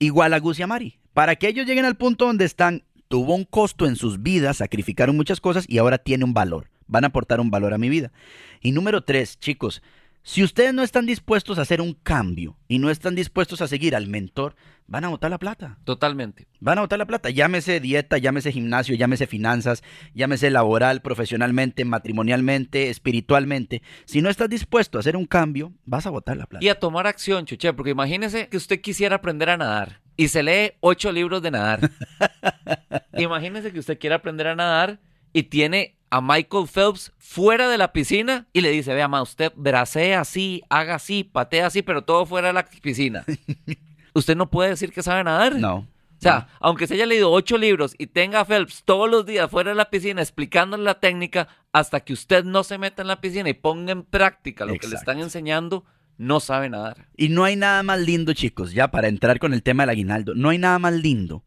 Igual 0.00 0.34
a 0.34 0.40
Gus 0.40 0.58
y 0.58 0.64
a 0.64 0.66
Mari. 0.66 0.98
Para 1.12 1.36
que 1.36 1.46
ellos 1.46 1.64
lleguen 1.64 1.84
al 1.84 1.96
punto 1.96 2.26
donde 2.26 2.44
están, 2.44 2.82
tuvo 3.06 3.36
un 3.36 3.44
costo 3.44 3.86
en 3.86 3.94
sus 3.94 4.20
vidas, 4.20 4.56
sacrificaron 4.56 5.16
muchas 5.16 5.40
cosas 5.40 5.64
y 5.68 5.78
ahora 5.78 5.98
tiene 5.98 6.24
un 6.24 6.34
valor. 6.34 6.70
Van 6.88 7.04
a 7.04 7.06
aportar 7.06 7.38
un 7.38 7.52
valor 7.52 7.72
a 7.72 7.78
mi 7.78 7.88
vida. 7.88 8.10
Y 8.60 8.72
número 8.72 9.04
tres, 9.04 9.38
chicos, 9.38 9.80
si 10.26 10.42
ustedes 10.42 10.72
no 10.72 10.82
están 10.82 11.04
dispuestos 11.04 11.58
a 11.58 11.62
hacer 11.62 11.82
un 11.82 11.92
cambio 11.92 12.56
y 12.66 12.78
no 12.78 12.88
están 12.88 13.14
dispuestos 13.14 13.60
a 13.60 13.68
seguir 13.68 13.94
al 13.94 14.06
mentor, 14.06 14.56
van 14.86 15.04
a 15.04 15.10
botar 15.10 15.30
la 15.30 15.38
plata. 15.38 15.78
Totalmente. 15.84 16.48
Van 16.60 16.78
a 16.78 16.80
botar 16.80 16.98
la 16.98 17.04
plata. 17.04 17.28
Llámese 17.28 17.78
dieta, 17.78 18.16
llámese 18.16 18.50
gimnasio, 18.50 18.94
llámese 18.94 19.26
finanzas, 19.26 19.84
llámese 20.14 20.48
laboral, 20.48 21.02
profesionalmente, 21.02 21.84
matrimonialmente, 21.84 22.88
espiritualmente. 22.88 23.82
Si 24.06 24.22
no 24.22 24.30
estás 24.30 24.48
dispuesto 24.48 24.96
a 24.96 25.00
hacer 25.00 25.14
un 25.14 25.26
cambio, 25.26 25.74
vas 25.84 26.06
a 26.06 26.10
botar 26.10 26.38
la 26.38 26.46
plata. 26.46 26.64
Y 26.64 26.70
a 26.70 26.80
tomar 26.80 27.06
acción, 27.06 27.44
Chuche, 27.44 27.74
porque 27.74 27.90
imagínese 27.90 28.48
que 28.48 28.56
usted 28.56 28.80
quisiera 28.80 29.16
aprender 29.16 29.50
a 29.50 29.58
nadar 29.58 30.00
y 30.16 30.28
se 30.28 30.42
lee 30.42 30.72
ocho 30.80 31.12
libros 31.12 31.42
de 31.42 31.50
nadar. 31.50 31.90
imagínese 33.12 33.74
que 33.74 33.78
usted 33.78 33.98
quiere 33.98 34.14
aprender 34.14 34.46
a 34.46 34.56
nadar 34.56 35.00
y 35.34 35.42
tiene 35.44 35.98
a 36.14 36.20
Michael 36.20 36.68
Phelps 36.68 37.12
fuera 37.18 37.68
de 37.68 37.76
la 37.76 37.92
piscina 37.92 38.46
y 38.52 38.60
le 38.60 38.70
dice, 38.70 38.94
vea, 38.94 39.08
ma, 39.08 39.20
usted 39.20 39.52
bracea 39.56 40.20
así, 40.20 40.62
haga 40.68 40.94
así, 40.94 41.24
patea 41.24 41.66
así, 41.66 41.82
pero 41.82 42.04
todo 42.04 42.24
fuera 42.24 42.46
de 42.48 42.54
la 42.54 42.64
piscina. 42.64 43.24
usted 44.14 44.36
no 44.36 44.48
puede 44.48 44.70
decir 44.70 44.92
que 44.92 45.02
sabe 45.02 45.24
nadar. 45.24 45.56
No. 45.56 45.74
O 45.78 45.86
sea, 46.20 46.46
aunque 46.60 46.86
se 46.86 46.94
haya 46.94 47.06
leído 47.06 47.32
ocho 47.32 47.58
libros 47.58 47.96
y 47.98 48.06
tenga 48.06 48.38
a 48.38 48.44
Phelps 48.44 48.84
todos 48.84 49.10
los 49.10 49.26
días 49.26 49.50
fuera 49.50 49.70
de 49.70 49.74
la 49.74 49.90
piscina 49.90 50.22
explicándole 50.22 50.84
la 50.84 51.00
técnica, 51.00 51.48
hasta 51.72 51.98
que 51.98 52.12
usted 52.12 52.44
no 52.44 52.62
se 52.62 52.78
meta 52.78 53.02
en 53.02 53.08
la 53.08 53.20
piscina 53.20 53.48
y 53.48 53.54
ponga 53.54 53.90
en 53.90 54.04
práctica 54.04 54.64
lo 54.66 54.74
que 54.78 54.86
le 54.86 54.94
están 54.94 55.18
enseñando, 55.18 55.84
no 56.16 56.38
sabe 56.38 56.70
nadar. 56.70 57.08
Y 57.16 57.28
no 57.28 57.42
hay 57.42 57.56
nada 57.56 57.82
más 57.82 57.98
lindo, 57.98 58.34
chicos, 58.34 58.72
ya 58.72 58.92
para 58.92 59.08
entrar 59.08 59.40
con 59.40 59.52
el 59.52 59.64
tema 59.64 59.82
del 59.82 59.90
aguinaldo, 59.90 60.36
no 60.36 60.50
hay 60.50 60.58
nada 60.58 60.78
más 60.78 60.92
lindo 60.92 61.42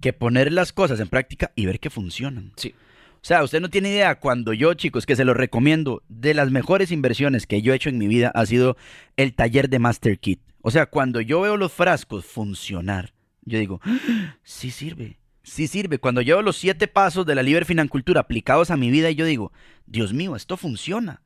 que 0.00 0.12
poner 0.12 0.52
las 0.52 0.72
cosas 0.72 1.00
en 1.00 1.08
práctica 1.08 1.50
y 1.56 1.66
ver 1.66 1.80
que 1.80 1.90
funcionan. 1.90 2.52
Sí. 2.54 2.72
O 3.20 3.26
sea, 3.28 3.42
usted 3.42 3.60
no 3.60 3.68
tiene 3.68 3.90
idea 3.90 4.18
cuando 4.20 4.52
yo, 4.52 4.74
chicos, 4.74 5.04
que 5.04 5.16
se 5.16 5.24
lo 5.24 5.34
recomiendo, 5.34 6.02
de 6.08 6.34
las 6.34 6.50
mejores 6.50 6.92
inversiones 6.92 7.46
que 7.46 7.62
yo 7.62 7.72
he 7.72 7.76
hecho 7.76 7.88
en 7.88 7.98
mi 7.98 8.06
vida 8.06 8.30
ha 8.34 8.46
sido 8.46 8.76
el 9.16 9.34
taller 9.34 9.68
de 9.68 9.78
Master 9.78 10.18
Kit. 10.18 10.40
O 10.62 10.70
sea, 10.70 10.86
cuando 10.86 11.20
yo 11.20 11.40
veo 11.40 11.56
los 11.56 11.72
frascos 11.72 12.24
funcionar, 12.24 13.12
yo 13.42 13.58
digo, 13.58 13.80
"Ah, 13.84 14.36
sí 14.42 14.70
sirve, 14.70 15.18
sí 15.42 15.66
sirve. 15.66 15.98
Cuando 15.98 16.20
yo 16.20 16.36
veo 16.36 16.42
los 16.42 16.56
siete 16.56 16.86
pasos 16.86 17.26
de 17.26 17.34
la 17.34 17.42
Liber 17.42 17.64
Financultura 17.64 18.20
aplicados 18.20 18.70
a 18.70 18.76
mi 18.76 18.90
vida, 18.90 19.10
yo 19.10 19.24
digo, 19.24 19.52
Dios 19.86 20.12
mío, 20.12 20.36
esto 20.36 20.56
funciona. 20.56 21.22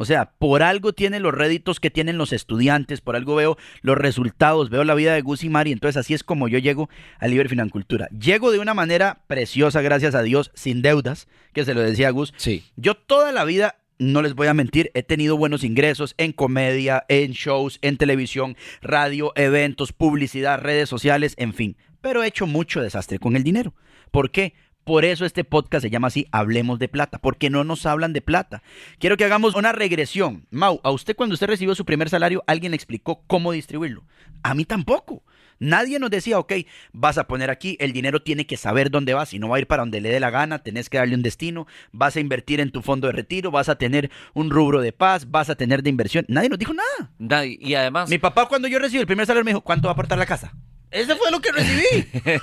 O 0.00 0.06
sea, 0.06 0.32
por 0.38 0.62
algo 0.62 0.94
tiene 0.94 1.20
los 1.20 1.34
réditos 1.34 1.78
que 1.78 1.90
tienen 1.90 2.16
los 2.16 2.32
estudiantes, 2.32 3.02
por 3.02 3.16
algo 3.16 3.34
veo 3.34 3.58
los 3.82 3.98
resultados, 3.98 4.70
veo 4.70 4.82
la 4.82 4.94
vida 4.94 5.12
de 5.12 5.20
Gus 5.20 5.44
y 5.44 5.50
Mari, 5.50 5.72
entonces 5.72 5.98
así 5.98 6.14
es 6.14 6.24
como 6.24 6.48
yo 6.48 6.56
llego 6.56 6.88
a 7.18 7.28
Liber 7.28 7.50
Financultura. 7.50 8.08
Llego 8.08 8.50
de 8.50 8.60
una 8.60 8.72
manera 8.72 9.20
preciosa, 9.26 9.82
gracias 9.82 10.14
a 10.14 10.22
Dios, 10.22 10.52
sin 10.54 10.80
deudas, 10.80 11.28
que 11.52 11.66
se 11.66 11.74
lo 11.74 11.82
decía 11.82 12.08
a 12.08 12.12
Gus. 12.12 12.32
Sí. 12.38 12.64
Yo 12.76 12.94
toda 12.94 13.30
la 13.30 13.44
vida, 13.44 13.76
no 13.98 14.22
les 14.22 14.32
voy 14.34 14.46
a 14.46 14.54
mentir, 14.54 14.90
he 14.94 15.02
tenido 15.02 15.36
buenos 15.36 15.64
ingresos 15.64 16.14
en 16.16 16.32
comedia, 16.32 17.04
en 17.08 17.32
shows, 17.32 17.78
en 17.82 17.98
televisión, 17.98 18.56
radio, 18.80 19.32
eventos, 19.36 19.92
publicidad, 19.92 20.62
redes 20.62 20.88
sociales, 20.88 21.34
en 21.36 21.52
fin. 21.52 21.76
Pero 22.00 22.22
he 22.22 22.26
hecho 22.26 22.46
mucho 22.46 22.80
desastre 22.80 23.18
con 23.18 23.36
el 23.36 23.44
dinero. 23.44 23.74
¿Por 24.10 24.30
qué? 24.30 24.54
Por 24.84 25.04
eso 25.04 25.24
este 25.24 25.44
podcast 25.44 25.82
se 25.82 25.90
llama 25.90 26.08
así, 26.08 26.26
Hablemos 26.32 26.78
de 26.78 26.88
Plata, 26.88 27.18
porque 27.18 27.50
no 27.50 27.64
nos 27.64 27.86
hablan 27.86 28.12
de 28.12 28.22
plata. 28.22 28.62
Quiero 28.98 29.16
que 29.16 29.24
hagamos 29.24 29.54
una 29.54 29.72
regresión. 29.72 30.46
Mau, 30.50 30.80
a 30.82 30.90
usted 30.90 31.14
cuando 31.14 31.34
usted 31.34 31.46
recibió 31.46 31.74
su 31.74 31.84
primer 31.84 32.08
salario, 32.08 32.42
¿alguien 32.46 32.72
le 32.72 32.76
explicó 32.76 33.22
cómo 33.26 33.52
distribuirlo? 33.52 34.04
A 34.42 34.54
mí 34.54 34.64
tampoco. 34.64 35.22
Nadie 35.62 35.98
nos 35.98 36.08
decía, 36.10 36.38
ok, 36.38 36.54
vas 36.94 37.18
a 37.18 37.26
poner 37.28 37.50
aquí, 37.50 37.76
el 37.80 37.92
dinero 37.92 38.22
tiene 38.22 38.46
que 38.46 38.56
saber 38.56 38.90
dónde 38.90 39.12
va, 39.12 39.26
si 39.26 39.38
no 39.38 39.50
va 39.50 39.56
a 39.56 39.60
ir 39.60 39.66
para 39.66 39.82
donde 39.82 40.00
le 40.00 40.08
dé 40.08 40.18
la 40.18 40.30
gana, 40.30 40.60
tenés 40.60 40.88
que 40.88 40.96
darle 40.96 41.14
un 41.14 41.22
destino, 41.22 41.66
vas 41.92 42.16
a 42.16 42.20
invertir 42.20 42.60
en 42.60 42.70
tu 42.72 42.80
fondo 42.80 43.06
de 43.08 43.12
retiro, 43.12 43.50
vas 43.50 43.68
a 43.68 43.76
tener 43.76 44.10
un 44.32 44.48
rubro 44.48 44.80
de 44.80 44.92
paz, 44.92 45.30
vas 45.30 45.50
a 45.50 45.56
tener 45.56 45.82
de 45.82 45.90
inversión. 45.90 46.24
Nadie 46.28 46.48
nos 46.48 46.58
dijo 46.58 46.72
nada. 46.72 47.10
Nadie- 47.18 47.58
Y 47.60 47.74
además, 47.74 48.08
Mi 48.08 48.16
papá 48.16 48.48
cuando 48.48 48.68
yo 48.68 48.78
recibí 48.78 49.00
el 49.02 49.06
primer 49.06 49.26
salario 49.26 49.44
me 49.44 49.50
dijo, 49.50 49.60
¿cuánto 49.60 49.88
va 49.88 49.90
a 49.90 49.92
aportar 49.92 50.16
la 50.16 50.24
casa? 50.24 50.54
Eso 50.90 51.16
fue 51.16 51.30
lo 51.30 51.40
que 51.40 51.52
recibí. 51.52 52.08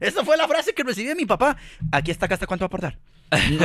Esa 0.00 0.24
fue 0.24 0.36
la 0.36 0.48
frase 0.48 0.74
que 0.74 0.82
recibí 0.82 1.08
de 1.08 1.14
mi 1.14 1.26
papá. 1.26 1.56
Aquí 1.92 2.10
está 2.10 2.28
casa, 2.28 2.46
¿cuánto 2.46 2.62
va 2.62 2.66
a 2.66 2.68
aportar? 2.68 2.98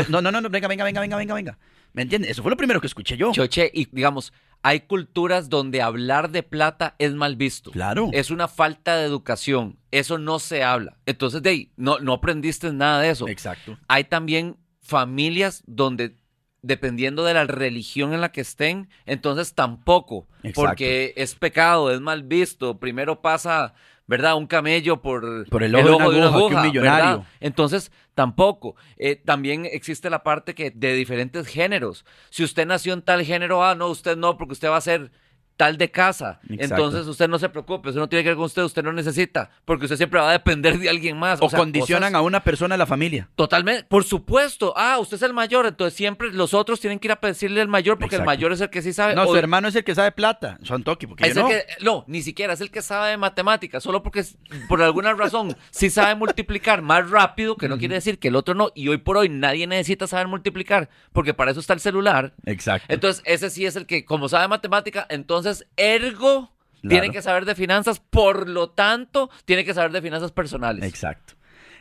No, 0.09 0.21
no, 0.21 0.31
no, 0.31 0.41
no, 0.41 0.49
venga, 0.49 0.67
venga, 0.67 0.83
venga, 0.83 1.01
venga, 1.01 1.17
venga, 1.17 1.33
venga. 1.33 1.57
¿Me 1.93 2.03
entiendes? 2.03 2.31
Eso 2.31 2.43
fue 2.43 2.51
lo 2.51 2.57
primero 2.57 2.79
que 2.79 2.87
escuché 2.87 3.17
yo. 3.17 3.31
Choche, 3.31 3.69
y 3.73 3.87
digamos, 3.91 4.31
hay 4.61 4.81
culturas 4.81 5.49
donde 5.49 5.81
hablar 5.81 6.29
de 6.29 6.43
plata 6.43 6.95
es 6.99 7.13
mal 7.13 7.35
visto. 7.35 7.71
Claro. 7.71 8.09
Es 8.13 8.29
una 8.29 8.47
falta 8.47 8.97
de 8.97 9.05
educación. 9.05 9.79
Eso 9.91 10.17
no 10.17 10.39
se 10.39 10.63
habla. 10.63 10.97
Entonces, 11.05 11.41
de 11.41 11.49
ahí, 11.49 11.71
no, 11.77 11.99
no 11.99 12.13
aprendiste 12.13 12.71
nada 12.71 13.01
de 13.01 13.09
eso. 13.09 13.27
Exacto. 13.27 13.77
Hay 13.87 14.03
también 14.03 14.57
familias 14.81 15.63
donde, 15.65 16.15
dependiendo 16.61 17.23
de 17.23 17.33
la 17.33 17.45
religión 17.45 18.13
en 18.13 18.21
la 18.21 18.31
que 18.31 18.41
estén, 18.41 18.89
entonces 19.05 19.53
tampoco. 19.55 20.27
Exacto. 20.43 20.61
Porque 20.61 21.13
es 21.15 21.35
pecado, 21.35 21.91
es 21.91 22.01
mal 22.01 22.23
visto. 22.23 22.79
Primero 22.79 23.21
pasa, 23.21 23.73
¿verdad? 24.09 24.35
Un 24.35 24.47
camello 24.47 25.03
por, 25.03 25.47
Por 25.49 25.61
el 25.61 25.75
ojo 25.75 26.09
de 26.11 26.17
una 26.17 26.29
aguja 26.29 26.49
que 26.49 26.55
un 26.55 26.61
millonario. 26.63 27.05
¿verdad? 27.05 27.27
Entonces, 27.39 27.91
tampoco. 28.15 28.75
Eh, 28.97 29.17
también 29.17 29.67
existe 29.71 30.09
la 30.09 30.23
parte 30.23 30.55
que 30.55 30.71
de 30.71 30.95
diferentes 30.95 31.45
géneros. 31.45 32.05
Si 32.31 32.43
usted 32.43 32.65
nació 32.65 32.93
en 32.93 33.03
tal 33.03 33.23
género, 33.23 33.63
ah, 33.63 33.75
no, 33.75 33.87
usted 33.87 34.17
no, 34.17 34.35
porque 34.35 34.53
usted 34.53 34.67
va 34.67 34.77
a 34.77 34.81
ser 34.81 35.11
tal 35.59 35.77
de 35.77 35.91
casa. 35.91 36.39
Exacto. 36.49 36.63
Entonces 36.75 37.05
usted 37.07 37.27
no 37.27 37.37
se 37.37 37.49
preocupe, 37.49 37.89
eso 37.89 37.99
no 37.99 38.07
tiene 38.07 38.23
que 38.23 38.29
ver 38.29 38.37
con 38.37 38.45
usted, 38.45 38.61
usted 38.63 38.81
no 38.81 38.93
necesita, 38.93 39.49
porque 39.65 39.83
usted 39.87 39.97
siempre 39.97 40.17
va 40.21 40.29
a 40.29 40.31
depender 40.31 40.79
de 40.79 40.87
alguien 40.89 41.17
más. 41.17 41.37
O, 41.41 41.49
sea, 41.49 41.59
condicionan 41.59 42.13
cosas- 42.13 42.19
a 42.19 42.21
una 42.21 42.39
persona 42.45 42.75
de 42.75 42.79
la 42.79 42.85
familia. 42.85 43.27
Totalmente, 43.35 43.83
por 43.83 44.05
supuesto. 44.05 44.73
Ah, 44.77 44.97
usted 44.99 45.17
es 45.17 45.23
el 45.23 45.33
mayor, 45.33 45.65
entonces 45.65 45.95
siempre 45.97 46.31
los 46.31 46.53
otros 46.53 46.79
tienen 46.79 46.97
que 46.97 47.09
ir 47.09 47.11
a 47.11 47.19
decirle 47.21 47.59
al 47.59 47.67
mayor 47.67 47.97
porque 47.99 48.15
Exacto. 48.15 48.31
el 48.31 48.37
mayor 48.37 48.51
es 48.53 48.61
el 48.61 48.69
que 48.69 48.81
sí 48.81 48.93
sabe. 48.93 49.15
No, 49.15 49.23
O- 49.23 49.27
su 49.27 49.35
hermano 49.35 49.67
es 49.67 49.75
el 49.75 49.83
que 49.83 49.93
sabe 49.95 50.13
plata. 50.13 50.57
Son 50.63 50.81
Toki, 50.85 51.07
porque 51.07 51.27
es 51.27 51.35
yo 51.35 51.41
el 51.41 51.43
no. 51.43 51.49
que, 51.49 51.65
no, 51.83 52.03
ni 52.07 52.21
siquiera 52.21 52.53
es 52.53 52.61
el 52.61 52.71
que 52.71 52.81
sabe 52.81 53.09
de 53.09 53.17
matemáticas, 53.17 53.83
solo 53.83 54.01
porque 54.01 54.23
por 54.69 54.81
alguna 54.81 55.13
razón 55.13 55.57
sí 55.71 55.89
sabe 55.89 56.15
multiplicar 56.15 56.81
más 56.81 57.09
rápido, 57.09 57.57
que 57.57 57.67
no 57.67 57.77
quiere 57.77 57.95
decir 57.95 58.17
que 58.17 58.29
el 58.29 58.37
otro 58.37 58.53
no. 58.55 58.71
Y 58.75 58.87
hoy 58.87 58.97
por 58.97 59.17
hoy 59.17 59.27
nadie 59.27 59.67
necesita 59.67 60.07
saber 60.07 60.27
multiplicar, 60.29 60.87
porque 61.11 61.33
para 61.33 61.51
eso 61.51 61.59
está 61.59 61.73
el 61.73 61.81
celular. 61.81 62.33
Exacto. 62.45 62.85
Entonces, 62.93 63.21
ese 63.25 63.49
sí 63.49 63.65
es 63.65 63.75
el 63.75 63.85
que, 63.85 64.05
como 64.05 64.29
sabe 64.29 64.47
matemática, 64.47 65.05
entonces 65.09 65.48
ergo 65.77 66.51
tiene 66.81 67.11
que 67.11 67.21
saber 67.21 67.45
de 67.45 67.55
finanzas, 67.55 67.99
por 67.99 68.47
lo 68.47 68.69
tanto, 68.69 69.29
tiene 69.45 69.65
que 69.65 69.73
saber 69.73 69.91
de 69.91 70.01
finanzas 70.01 70.31
personales. 70.31 70.83
Exacto. 70.85 71.33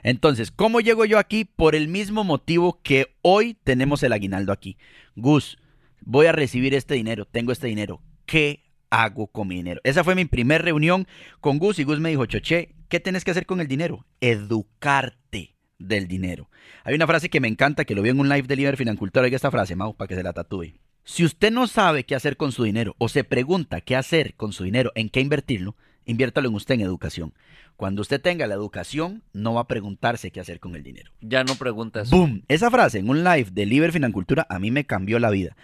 Entonces, 0.02 0.50
¿cómo 0.50 0.81
llego 0.81 1.04
yo 1.04 1.18
aquí? 1.18 1.44
Por 1.44 1.74
el 1.74 1.88
mismo 1.88 2.24
motivo 2.24 2.81
que 2.83 3.16
hoy 3.22 3.54
tenemos 3.64 4.02
el 4.02 4.12
aguinaldo 4.12 4.52
aquí. 4.52 4.76
Gus, 5.16 5.59
voy 6.00 6.26
a 6.26 6.33
recibir 6.33 6.74
este 6.74 6.94
dinero, 6.94 7.24
tengo 7.24 7.52
este 7.52 7.66
dinero. 7.66 8.00
¿Qué 8.26 8.64
hago 8.90 9.26
con 9.26 9.48
mi 9.48 9.57
dinero? 9.57 9.81
Esa 9.85 10.04
fue 10.04 10.14
mi 10.14 10.24
primera 10.24 10.62
reunión 10.62 11.07
con 11.40 11.59
Gus 11.59 11.78
y 11.78 11.85
Gus 11.85 12.00
me 12.00 12.11
dijo, 12.11 12.26
Choche, 12.26 12.74
¿qué 12.88 13.00
tienes 13.00 13.24
que 13.24 13.33
hacer 13.33 13.46
con 13.46 13.61
el 13.61 13.68
dinero? 13.68 14.07
Educarte 14.20 15.57
del 15.78 16.09
dinero. 16.09 16.50
Hay 16.85 16.94
una 16.94 17.07
frase 17.07 17.28
que 17.28 17.40
me 17.40 17.48
encanta, 17.48 17.85
que 17.85 17.94
lo 17.94 18.02
vi 18.02 18.11
en 18.11 18.20
un 18.20 18.28
live 18.28 18.46
de 18.46 18.57
Liber 18.57 18.76
Financultura. 18.76 19.24
Oiga 19.24 19.37
esta 19.37 19.50
frase, 19.50 19.76
Mau, 19.76 19.96
para 19.96 20.09
que 20.09 20.14
se 20.14 20.22
la 20.22 20.33
tatúe. 20.33 20.74
Si 21.09 21.25
usted 21.25 21.51
no 21.51 21.66
sabe 21.66 22.05
qué 22.05 22.14
hacer 22.14 22.37
con 22.37 22.53
su 22.53 22.64
dinero 22.64 22.94
o 22.99 23.09
se 23.09 23.25
pregunta 23.25 23.81
qué 23.81 23.97
hacer 23.97 24.35
con 24.35 24.53
su 24.53 24.64
dinero, 24.64 24.92
en 24.94 25.09
qué 25.09 25.21
invertirlo, 25.21 25.75
inviértalo 26.05 26.51
en 26.51 26.55
usted 26.55 26.75
en 26.75 26.83
educación. 26.83 27.33
Cuando 27.77 28.03
usted 28.03 28.21
tenga 28.21 28.47
la 28.47 28.55
educación, 28.55 29.23
no 29.33 29.55
va 29.55 29.62
a 29.62 29.66
preguntarse 29.66 30.31
qué 30.31 30.38
hacer 30.38 30.61
con 30.61 30.77
el 30.77 30.83
dinero. 30.83 31.11
Ya 31.23 31.44
no 31.44 31.55
pregunta 31.55 32.03
eso. 32.03 32.14
¡Boom! 32.14 32.44
Esa 32.47 32.71
frase 32.71 32.99
en 32.99 33.09
un 33.09 33.25
live 33.25 33.49
de 33.53 33.64
Liber 33.64 33.90
Financultura 33.90 34.47
a 34.51 34.59
mí 34.59 34.71
me 34.71 34.85
cambió 34.85 35.18
la 35.18 35.31
vida. 35.31 35.57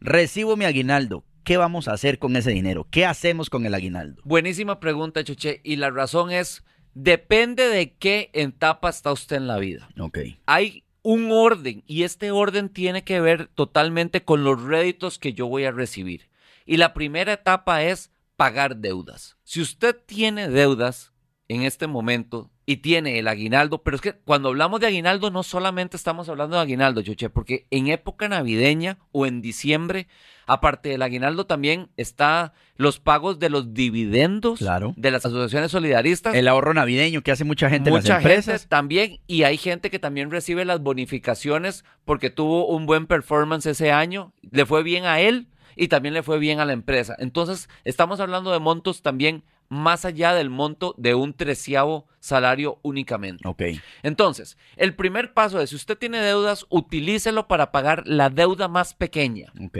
Recibo 0.00 0.58
mi 0.58 0.66
aguinaldo. 0.66 1.24
¿Qué 1.44 1.56
vamos 1.56 1.88
a 1.88 1.94
hacer 1.94 2.18
con 2.18 2.36
ese 2.36 2.50
dinero? 2.50 2.86
¿Qué 2.90 3.06
hacemos 3.06 3.48
con 3.48 3.64
el 3.64 3.72
aguinaldo? 3.72 4.20
Buenísima 4.26 4.80
pregunta, 4.80 5.24
Chuche. 5.24 5.62
Y 5.64 5.76
la 5.76 5.88
razón 5.88 6.30
es, 6.30 6.62
depende 6.92 7.70
de 7.70 7.94
qué 7.94 8.28
etapa 8.34 8.90
está 8.90 9.12
usted 9.12 9.36
en 9.36 9.46
la 9.46 9.56
vida. 9.56 9.88
Ok. 9.98 10.18
Hay 10.44 10.84
un 11.02 11.30
orden 11.32 11.82
y 11.86 12.02
este 12.02 12.30
orden 12.30 12.68
tiene 12.68 13.04
que 13.04 13.20
ver 13.20 13.48
totalmente 13.48 14.24
con 14.24 14.44
los 14.44 14.62
réditos 14.62 15.18
que 15.18 15.32
yo 15.32 15.46
voy 15.46 15.64
a 15.64 15.72
recibir. 15.72 16.28
Y 16.66 16.76
la 16.76 16.92
primera 16.92 17.32
etapa 17.32 17.82
es 17.82 18.12
pagar 18.36 18.76
deudas. 18.76 19.36
Si 19.44 19.60
usted 19.60 19.96
tiene 20.06 20.48
deudas 20.48 21.12
en 21.48 21.62
este 21.62 21.86
momento 21.86 22.50
y 22.64 22.76
tiene 22.76 23.18
el 23.18 23.28
aguinaldo, 23.28 23.82
pero 23.82 23.96
es 23.96 24.00
que 24.00 24.12
cuando 24.12 24.48
hablamos 24.50 24.80
de 24.80 24.86
aguinaldo 24.86 25.30
no 25.30 25.42
solamente 25.42 25.96
estamos 25.96 26.28
hablando 26.28 26.56
de 26.56 26.62
aguinaldo, 26.62 27.02
Choche, 27.02 27.28
porque 27.28 27.66
en 27.70 27.88
época 27.88 28.28
navideña 28.28 28.98
o 29.10 29.26
en 29.26 29.42
diciembre, 29.42 30.06
aparte 30.52 30.88
del 30.88 31.02
aguinaldo 31.02 31.46
también 31.46 31.88
está 31.96 32.52
los 32.76 32.98
pagos 32.98 33.38
de 33.38 33.50
los 33.50 33.72
dividendos 33.74 34.58
Claro. 34.58 34.94
de 34.96 35.10
las 35.10 35.24
asociaciones 35.26 35.70
solidaristas. 35.70 36.34
El 36.34 36.48
ahorro 36.48 36.74
navideño 36.74 37.22
que 37.22 37.30
hace 37.32 37.44
mucha 37.44 37.68
gente 37.70 37.90
en 37.90 37.96
Mucha 37.96 38.14
las 38.14 38.18
empresas. 38.22 38.60
gente 38.62 38.68
también, 38.68 39.20
y 39.26 39.42
hay 39.44 39.56
gente 39.56 39.90
que 39.90 39.98
también 39.98 40.30
recibe 40.30 40.64
las 40.64 40.80
bonificaciones 40.80 41.84
porque 42.04 42.30
tuvo 42.30 42.66
un 42.66 42.86
buen 42.86 43.06
performance 43.06 43.66
ese 43.66 43.92
año, 43.92 44.32
le 44.50 44.66
fue 44.66 44.82
bien 44.82 45.04
a 45.04 45.20
él 45.20 45.48
y 45.76 45.88
también 45.88 46.14
le 46.14 46.22
fue 46.22 46.38
bien 46.38 46.60
a 46.60 46.64
la 46.64 46.72
empresa. 46.72 47.14
Entonces, 47.18 47.68
estamos 47.84 48.20
hablando 48.20 48.50
de 48.52 48.58
montos 48.58 49.02
también 49.02 49.44
más 49.68 50.04
allá 50.04 50.34
del 50.34 50.50
monto 50.50 50.96
de 50.98 51.14
un 51.14 51.32
treceavo 51.32 52.08
salario 52.18 52.80
únicamente. 52.82 53.46
Ok. 53.46 53.62
Entonces, 54.02 54.58
el 54.76 54.94
primer 54.96 55.32
paso 55.32 55.60
es, 55.60 55.70
si 55.70 55.76
usted 55.76 55.96
tiene 55.96 56.18
deudas, 56.20 56.66
utilícelo 56.70 57.46
para 57.46 57.70
pagar 57.70 58.02
la 58.04 58.30
deuda 58.30 58.66
más 58.66 58.94
pequeña 58.94 59.52
Ok. 59.64 59.78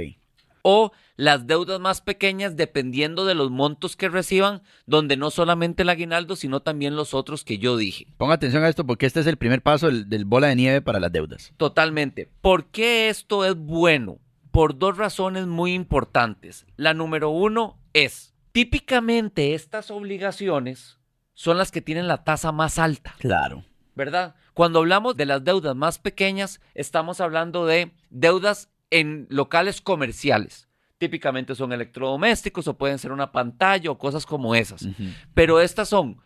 O 0.62 0.92
las 1.16 1.46
deudas 1.46 1.78
más 1.80 2.00
pequeñas 2.00 2.56
dependiendo 2.56 3.24
de 3.26 3.34
los 3.34 3.50
montos 3.50 3.96
que 3.96 4.08
reciban, 4.08 4.62
donde 4.86 5.16
no 5.16 5.30
solamente 5.30 5.82
el 5.82 5.88
aguinaldo, 5.90 6.36
sino 6.36 6.60
también 6.60 6.96
los 6.96 7.12
otros 7.14 7.44
que 7.44 7.58
yo 7.58 7.76
dije. 7.76 8.06
Ponga 8.16 8.34
atención 8.34 8.64
a 8.64 8.68
esto 8.68 8.86
porque 8.86 9.06
este 9.06 9.20
es 9.20 9.26
el 9.26 9.36
primer 9.36 9.62
paso 9.62 9.86
del, 9.86 10.08
del 10.08 10.24
bola 10.24 10.48
de 10.48 10.56
nieve 10.56 10.80
para 10.82 11.00
las 11.00 11.12
deudas. 11.12 11.52
Totalmente. 11.56 12.30
¿Por 12.40 12.66
qué 12.66 13.08
esto 13.10 13.44
es 13.44 13.54
bueno? 13.56 14.18
Por 14.50 14.78
dos 14.78 14.96
razones 14.96 15.46
muy 15.46 15.74
importantes. 15.74 16.66
La 16.76 16.94
número 16.94 17.30
uno 17.30 17.78
es, 17.92 18.34
típicamente 18.52 19.54
estas 19.54 19.90
obligaciones 19.90 20.98
son 21.34 21.58
las 21.58 21.70
que 21.70 21.82
tienen 21.82 22.08
la 22.08 22.24
tasa 22.24 22.52
más 22.52 22.78
alta, 22.78 23.14
Claro. 23.18 23.64
¿verdad? 23.94 24.34
Cuando 24.54 24.78
hablamos 24.80 25.16
de 25.16 25.26
las 25.26 25.44
deudas 25.44 25.74
más 25.76 25.98
pequeñas, 25.98 26.60
estamos 26.74 27.20
hablando 27.20 27.66
de 27.66 27.92
deudas 28.10 28.68
en 28.90 29.26
locales 29.30 29.80
comerciales. 29.80 30.68
Típicamente 30.98 31.54
son 31.54 31.72
electrodomésticos 31.72 32.68
o 32.68 32.76
pueden 32.76 32.98
ser 32.98 33.12
una 33.12 33.32
pantalla 33.32 33.90
o 33.90 33.98
cosas 33.98 34.26
como 34.26 34.54
esas. 34.54 34.86
Pero 35.34 35.60
estas 35.60 35.88
son 35.88 36.20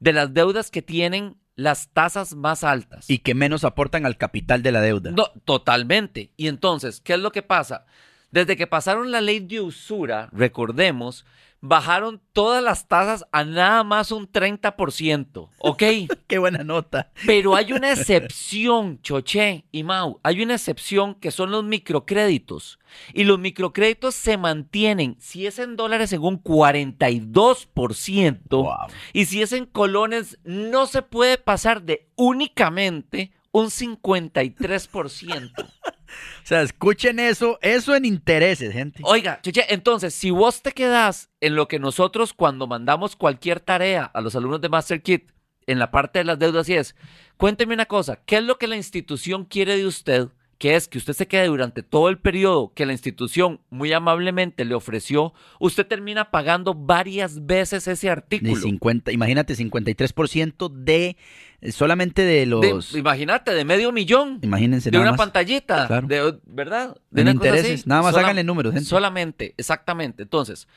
de 0.00 0.12
las 0.12 0.34
deudas 0.34 0.70
que 0.70 0.82
tienen 0.82 1.36
las 1.54 1.88
tasas 1.88 2.34
más 2.34 2.62
altas. 2.62 3.08
Y 3.08 3.18
que 3.18 3.34
menos 3.34 3.64
aportan 3.64 4.04
al 4.04 4.18
capital 4.18 4.62
de 4.62 4.72
la 4.72 4.82
deuda. 4.82 5.10
No, 5.10 5.28
totalmente. 5.44 6.30
Y 6.36 6.48
entonces, 6.48 7.00
¿qué 7.00 7.14
es 7.14 7.20
lo 7.20 7.32
que 7.32 7.42
pasa? 7.42 7.86
Desde 8.30 8.56
que 8.56 8.66
pasaron 8.66 9.10
la 9.10 9.22
ley 9.22 9.40
de 9.40 9.62
usura, 9.62 10.28
recordemos, 10.32 11.24
bajaron 11.60 12.22
todas 12.32 12.62
las 12.62 12.86
tasas 12.88 13.26
a 13.32 13.44
nada 13.44 13.84
más 13.84 14.10
un 14.12 14.30
30%, 14.30 15.48
¿ok? 15.58 15.82
Qué 16.26 16.38
buena 16.38 16.64
nota. 16.64 17.10
Pero 17.24 17.56
hay 17.56 17.72
una 17.72 17.92
excepción, 17.92 19.00
Choché 19.02 19.64
y 19.72 19.82
Mau, 19.82 20.20
hay 20.22 20.42
una 20.42 20.54
excepción 20.54 21.14
que 21.14 21.30
son 21.30 21.50
los 21.50 21.64
microcréditos. 21.64 22.78
Y 23.12 23.24
los 23.24 23.38
microcréditos 23.38 24.14
se 24.14 24.38
mantienen, 24.38 25.16
si 25.18 25.46
es 25.46 25.58
en 25.58 25.76
dólares, 25.76 26.12
en 26.12 26.22
un 26.22 26.42
42%. 26.42 28.38
Wow. 28.48 28.74
Y 29.12 29.26
si 29.26 29.42
es 29.42 29.52
en 29.52 29.66
colones, 29.66 30.38
no 30.44 30.86
se 30.86 31.02
puede 31.02 31.36
pasar 31.36 31.82
de 31.82 32.08
únicamente 32.16 33.32
un 33.52 33.66
53%. 33.66 35.52
O 36.42 36.46
sea, 36.46 36.62
escuchen 36.62 37.18
eso, 37.18 37.58
eso 37.62 37.94
en 37.94 38.04
intereses, 38.04 38.72
gente. 38.72 39.00
Oiga, 39.04 39.40
entonces, 39.68 40.14
si 40.14 40.30
vos 40.30 40.62
te 40.62 40.72
quedás 40.72 41.30
en 41.40 41.56
lo 41.56 41.68
que 41.68 41.78
nosotros 41.78 42.32
cuando 42.32 42.66
mandamos 42.66 43.16
cualquier 43.16 43.60
tarea 43.60 44.04
a 44.04 44.20
los 44.20 44.36
alumnos 44.36 44.60
de 44.60 44.68
Master 44.68 45.02
Kit, 45.02 45.30
en 45.66 45.78
la 45.78 45.90
parte 45.90 46.20
de 46.20 46.24
las 46.24 46.38
deudas, 46.38 46.68
y 46.68 46.74
es, 46.74 46.94
cuénteme 47.36 47.74
una 47.74 47.86
cosa, 47.86 48.20
¿qué 48.24 48.36
es 48.36 48.42
lo 48.44 48.58
que 48.58 48.68
la 48.68 48.76
institución 48.76 49.44
quiere 49.44 49.76
de 49.76 49.86
usted? 49.86 50.28
Que 50.58 50.74
es 50.74 50.88
que 50.88 50.96
usted 50.96 51.12
se 51.12 51.26
quede 51.28 51.48
durante 51.48 51.82
todo 51.82 52.08
el 52.08 52.18
periodo 52.18 52.72
que 52.74 52.86
la 52.86 52.92
institución 52.92 53.60
muy 53.68 53.92
amablemente 53.92 54.64
le 54.64 54.74
ofreció, 54.74 55.34
usted 55.60 55.86
termina 55.86 56.30
pagando 56.30 56.72
varias 56.72 57.44
veces 57.44 57.86
ese 57.86 58.06
De 58.06 58.10
artículo. 58.12 58.56
50, 58.56 59.12
imagínate, 59.12 59.54
53% 59.54 60.68
de 60.72 61.16
eh, 61.60 61.72
solamente 61.72 62.22
de 62.22 62.40
De- 62.40 62.46
los. 62.46 62.94
imagínate, 62.94 63.52
de 63.52 63.64
medio 63.66 63.92
millón. 63.92 64.38
imagínense 64.42 64.90
de 64.90 64.96
nada 64.96 65.02
una 65.02 65.10
más. 65.12 65.18
pantallita, 65.18 65.86
Claro. 65.86 66.06
de- 66.06 66.38
¿verdad? 66.46 66.96
De 67.10 67.20
En 67.22 67.28
así. 67.28 67.34
intereses. 67.36 67.86
Nada 67.86 68.02
más 68.02 68.12
Sola- 68.14 68.24
háganle 68.24 68.44
números, 68.44 68.72
gente. 68.72 68.88
Solamente, 68.88 69.54
exactamente. 69.58 70.22
Entonces, 70.22 70.68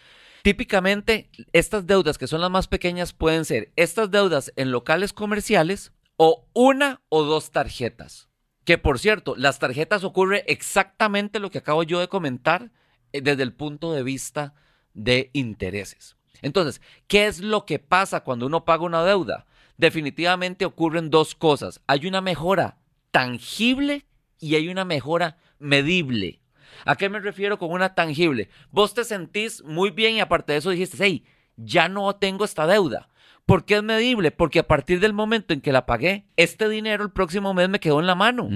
típicamente, 0.42 1.30
estas 1.54 1.86
deudas 1.86 2.18
que 2.18 2.28
son 2.28 2.42
las 2.42 2.50
más 2.52 2.68
pequeñas 2.68 3.14
pueden 3.14 3.46
ser 3.46 3.72
estas 3.76 4.10
deudas 4.12 4.52
en 4.56 4.72
locales 4.72 5.14
comerciales 5.14 5.92
o 6.18 6.48
una 6.54 7.02
o 7.10 7.24
dos 7.24 7.52
tarjetas. 7.52 8.29
Que 8.70 8.78
por 8.78 9.00
cierto, 9.00 9.34
las 9.36 9.58
tarjetas 9.58 10.04
ocurre 10.04 10.44
exactamente 10.46 11.40
lo 11.40 11.50
que 11.50 11.58
acabo 11.58 11.82
yo 11.82 12.00
de 12.00 12.08
comentar 12.08 12.70
eh, 13.14 13.22
desde 13.22 13.42
el 13.42 13.52
punto 13.52 13.94
de 13.94 14.04
vista 14.04 14.54
de 14.94 15.32
intereses. 15.34 16.18
Entonces, 16.44 16.80
¿qué 17.08 17.26
es 17.26 17.40
lo 17.40 17.66
que 17.66 17.80
pasa 17.80 18.20
cuando 18.20 18.46
uno 18.46 18.66
paga 18.66 18.84
una 18.84 19.04
deuda? 19.04 19.48
Definitivamente 19.78 20.66
ocurren 20.66 21.10
dos 21.10 21.34
cosas. 21.34 21.82
Hay 21.88 22.06
una 22.06 22.22
mejora 22.22 22.78
tangible 23.10 24.06
y 24.40 24.54
hay 24.54 24.68
una 24.68 24.86
mejora 24.86 25.40
medible. 25.58 26.40
¿A 26.86 26.96
qué 26.96 27.10
me 27.10 27.20
refiero 27.20 27.58
con 27.58 27.72
una 27.72 27.96
tangible? 27.96 28.50
Vos 28.70 28.94
te 28.94 29.04
sentís 29.04 29.64
muy 29.64 29.90
bien 29.90 30.14
y 30.14 30.20
aparte 30.20 30.54
de 30.54 30.60
eso 30.60 30.70
dijiste, 30.70 30.98
hey, 31.00 31.26
ya 31.58 31.90
no 31.90 32.16
tengo 32.18 32.46
esta 32.46 32.68
deuda. 32.68 33.10
¿Por 33.50 33.66
qué 33.66 33.78
es 33.78 33.84
medible? 33.84 34.30
Porque 34.30 34.60
a 34.60 34.68
partir 34.68 35.00
del 35.00 35.14
momento 35.14 35.56
en 35.56 35.62
que 35.62 35.72
la 35.72 35.88
pagué, 35.88 36.28
este 36.38 36.70
dinero 36.70 37.04
el 37.04 37.10
próximo 37.10 37.56
mes 37.56 37.68
me 37.68 37.80
quedó 37.80 38.00
en 38.00 38.06
la 38.06 38.14
mano, 38.14 38.48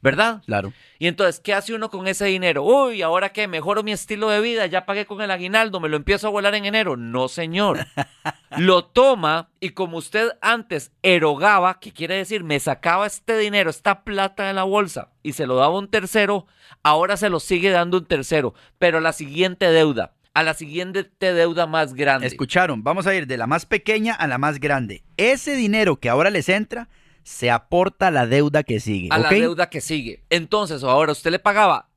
¿verdad? 0.00 0.42
Claro. 0.46 0.72
Y 0.98 1.06
entonces, 1.06 1.38
¿qué 1.38 1.52
hace 1.52 1.74
uno 1.74 1.90
con 1.90 2.08
ese 2.08 2.24
dinero? 2.24 2.64
Uy, 2.64 3.02
¿ahora 3.02 3.34
qué? 3.34 3.46
¿Mejoro 3.46 3.82
mi 3.82 3.92
estilo 3.92 4.30
de 4.30 4.40
vida? 4.40 4.64
¿Ya 4.64 4.86
pagué 4.86 5.04
con 5.04 5.20
el 5.20 5.30
aguinaldo? 5.30 5.80
¿Me 5.80 5.90
lo 5.90 5.98
empiezo 5.98 6.28
a 6.28 6.30
volar 6.30 6.54
en 6.54 6.64
enero? 6.64 6.96
No, 6.96 7.28
señor. 7.28 7.86
lo 8.56 8.86
toma 8.86 9.50
y 9.60 9.70
como 9.70 9.98
usted 9.98 10.30
antes 10.40 10.92
erogaba, 11.02 11.78
que 11.78 11.92
quiere 11.92 12.14
decir, 12.14 12.42
me 12.42 12.58
sacaba 12.58 13.06
este 13.06 13.36
dinero, 13.36 13.68
esta 13.68 14.02
plata 14.02 14.46
de 14.46 14.54
la 14.54 14.64
bolsa 14.64 15.10
y 15.22 15.34
se 15.34 15.46
lo 15.46 15.56
daba 15.56 15.78
un 15.78 15.88
tercero, 15.88 16.46
ahora 16.82 17.18
se 17.18 17.28
lo 17.28 17.38
sigue 17.38 17.68
dando 17.68 17.98
un 17.98 18.06
tercero, 18.06 18.54
pero 18.78 19.00
la 19.00 19.12
siguiente 19.12 19.66
deuda, 19.66 20.14
a 20.34 20.42
la 20.42 20.54
siguiente 20.54 21.10
deuda 21.18 21.66
más 21.66 21.94
grande. 21.94 22.26
Escucharon, 22.26 22.82
vamos 22.82 23.06
a 23.06 23.14
ir 23.14 23.26
de 23.26 23.36
la 23.36 23.46
más 23.46 23.66
pequeña 23.66 24.14
a 24.14 24.26
la 24.26 24.38
más 24.38 24.60
grande. 24.60 25.04
Ese 25.16 25.54
dinero 25.56 26.00
que 26.00 26.08
ahora 26.08 26.30
les 26.30 26.48
entra 26.48 26.88
se 27.22 27.50
aporta 27.50 28.08
a 28.08 28.10
la 28.10 28.26
deuda 28.26 28.62
que 28.62 28.80
sigue. 28.80 29.08
a 29.10 29.18
la 29.18 29.30
deuda 29.30 29.70
que 29.70 29.80
sigue. 29.80 30.24
Entonces, 30.30 30.82
ahora 30.82 31.12
usted 31.12 31.30
le 31.30 31.38
pagaba 31.38 31.88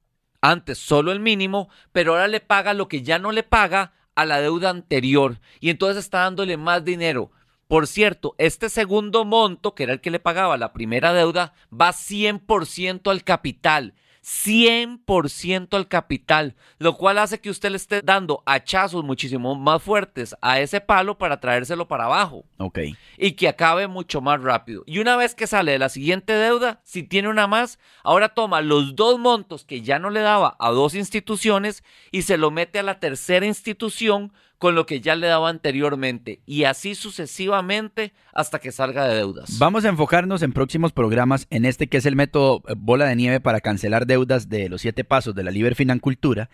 antes 0.42 0.78
solo 0.78 1.12
el 1.12 1.20
mínimo, 1.20 1.70
pero 1.92 2.14
ahora 2.14 2.28
le 2.28 2.40
paga 2.40 2.74
lo 2.74 2.88
que 2.88 3.02
ya 3.02 3.18
no 3.18 3.32
le 3.32 3.44
paga 3.44 3.94
a 4.14 4.26
la 4.26 4.40
deuda 4.42 4.70
anterior. 4.70 5.40
Y 5.60 5.70
entonces 5.70 6.04
está 6.04 6.20
dándole 6.20 6.58
más 6.58 6.86
dinero. 6.86 7.32
Por 7.68 7.88
cierto, 7.88 8.36
este 8.38 8.70
segundo 8.70 9.26
monto, 9.26 9.74
que 9.74 9.84
era 9.84 9.94
el 9.94 10.02
que 10.02 10.12
le 10.12 10.20
pagaba 10.20 10.58
la 10.58 10.72
primera 10.72 11.14
deuda, 11.14 11.54
va 11.74 11.90
100% 11.90 13.10
al 13.10 13.24
capital. 13.24 13.96
100% 14.26 15.76
al 15.76 15.88
capital, 15.88 16.56
lo 16.80 16.98
cual 16.98 17.20
hace 17.20 17.40
que 17.40 17.50
usted 17.50 17.70
le 17.70 17.78
esté 17.78 18.02
dando 18.02 18.42
hachazos 18.46 19.04
muchísimo 19.04 19.56
más 19.56 19.84
fuertes 19.84 20.36
a 20.42 20.60
ese 20.60 20.82
palo 20.82 21.18
para 21.18 21.40
traérselo 21.40 21.88
para 21.88 22.06
abajo 22.06 22.44
Ok. 22.58 22.80
y 23.18 23.32
que 23.34 23.48
acabe 23.48 23.88
mucho 23.88 24.22
más 24.22 24.42
rápido. 24.42 24.84
Y 24.88 25.00
una 25.00 25.16
vez 25.16 25.36
que 25.36 25.48
sale 25.48 25.74
de 25.74 25.80
la 25.80 25.90
siguiente 25.90 26.34
deuda, 26.34 26.82
si 26.84 27.04
tiene 27.04 27.30
una 27.30 27.48
más, 27.48 27.80
ahora 28.04 28.30
toma 28.30 28.62
los 28.62 28.96
dos 28.96 29.20
montos 29.20 29.64
que 29.64 29.82
ya 29.82 30.00
no 30.00 30.10
le 30.10 30.22
daba 30.22 30.56
a 30.60 30.72
dos 30.72 30.96
instituciones 30.96 31.84
y 32.12 32.24
se 32.24 32.38
lo 32.38 32.50
mete 32.52 32.80
a 32.80 32.84
la 32.84 33.00
tercera 33.00 33.46
institución 33.46 34.34
con 34.58 34.76
lo 34.76 34.86
que 34.86 35.02
ya 35.02 35.16
le 35.16 35.28
daba 35.28 35.50
anteriormente. 35.50 36.42
Y 36.46 36.64
así 36.64 36.96
sucesivamente 36.96 38.14
hasta 38.34 38.60
que 38.60 38.72
salga 38.72 39.08
de 39.08 39.16
deudas. 39.16 39.58
Vamos 39.60 39.86
a 39.86 39.90
enfocarnos 39.90 40.42
en 40.42 40.54
próximos 40.54 40.92
programas 40.92 41.48
en 41.50 41.66
este 41.66 41.88
que 41.88 41.98
es 41.98 42.06
el 42.06 42.16
método 42.16 42.64
eh, 42.68 42.74
bola 42.78 43.06
de 43.06 43.16
nieve 43.16 43.40
para 43.40 43.62
cancelar 43.62 44.06
deudas 44.06 44.50
de 44.50 44.70
los 44.70 44.82
siete 44.82 45.04
pasos 45.04 45.36
de 45.36 45.44
la 45.44 45.52
Liber 45.52 45.76
Financultura. 45.76 46.50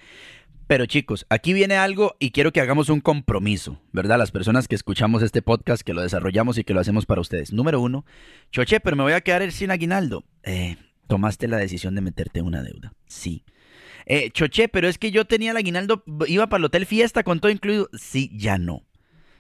Pero 0.68 0.86
chicos, 0.86 1.26
aquí 1.30 1.52
viene 1.52 1.76
algo 1.76 2.16
y 2.18 2.32
quiero 2.32 2.54
que 2.54 2.62
hagamos 2.62 2.88
un 2.88 3.02
compromiso, 3.02 3.82
¿verdad? 3.92 4.18
Las 4.18 4.32
personas 4.32 4.70
que 4.70 4.76
escuchamos 4.76 5.22
este 5.22 5.42
podcast, 5.42 5.82
que 5.82 5.94
lo 5.94 6.02
desarrollamos 6.02 6.58
y 6.58 6.64
que 6.64 6.74
lo 6.74 6.80
hacemos 6.80 7.06
para 7.06 7.20
ustedes. 7.20 7.52
Número 7.52 7.82
uno, 7.82 8.06
Choche, 8.52 8.80
pero 8.80 8.96
me 8.96 9.04
voy 9.04 9.12
a 9.12 9.20
quedar 9.20 9.52
sin 9.52 9.70
aguinaldo. 9.70 10.24
Eh, 10.44 10.78
tomaste 11.08 11.50
la 11.50 11.58
decisión 11.58 11.94
de 11.96 12.00
meterte 12.00 12.40
en 12.40 12.46
una 12.46 12.64
deuda. 12.64 12.94
Sí. 13.06 13.44
Eh, 14.06 14.32
Choche, 14.32 14.68
pero 14.68 14.88
es 14.88 14.98
que 14.98 15.12
yo 15.12 15.26
tenía 15.26 15.52
el 15.52 15.58
aguinaldo, 15.58 16.04
iba 16.28 16.48
para 16.48 16.60
el 16.60 16.66
hotel 16.66 16.86
fiesta 16.86 17.24
con 17.24 17.40
todo 17.40 17.52
incluido. 17.52 17.90
Sí, 17.94 18.32
ya 18.34 18.58
no. 18.58 18.84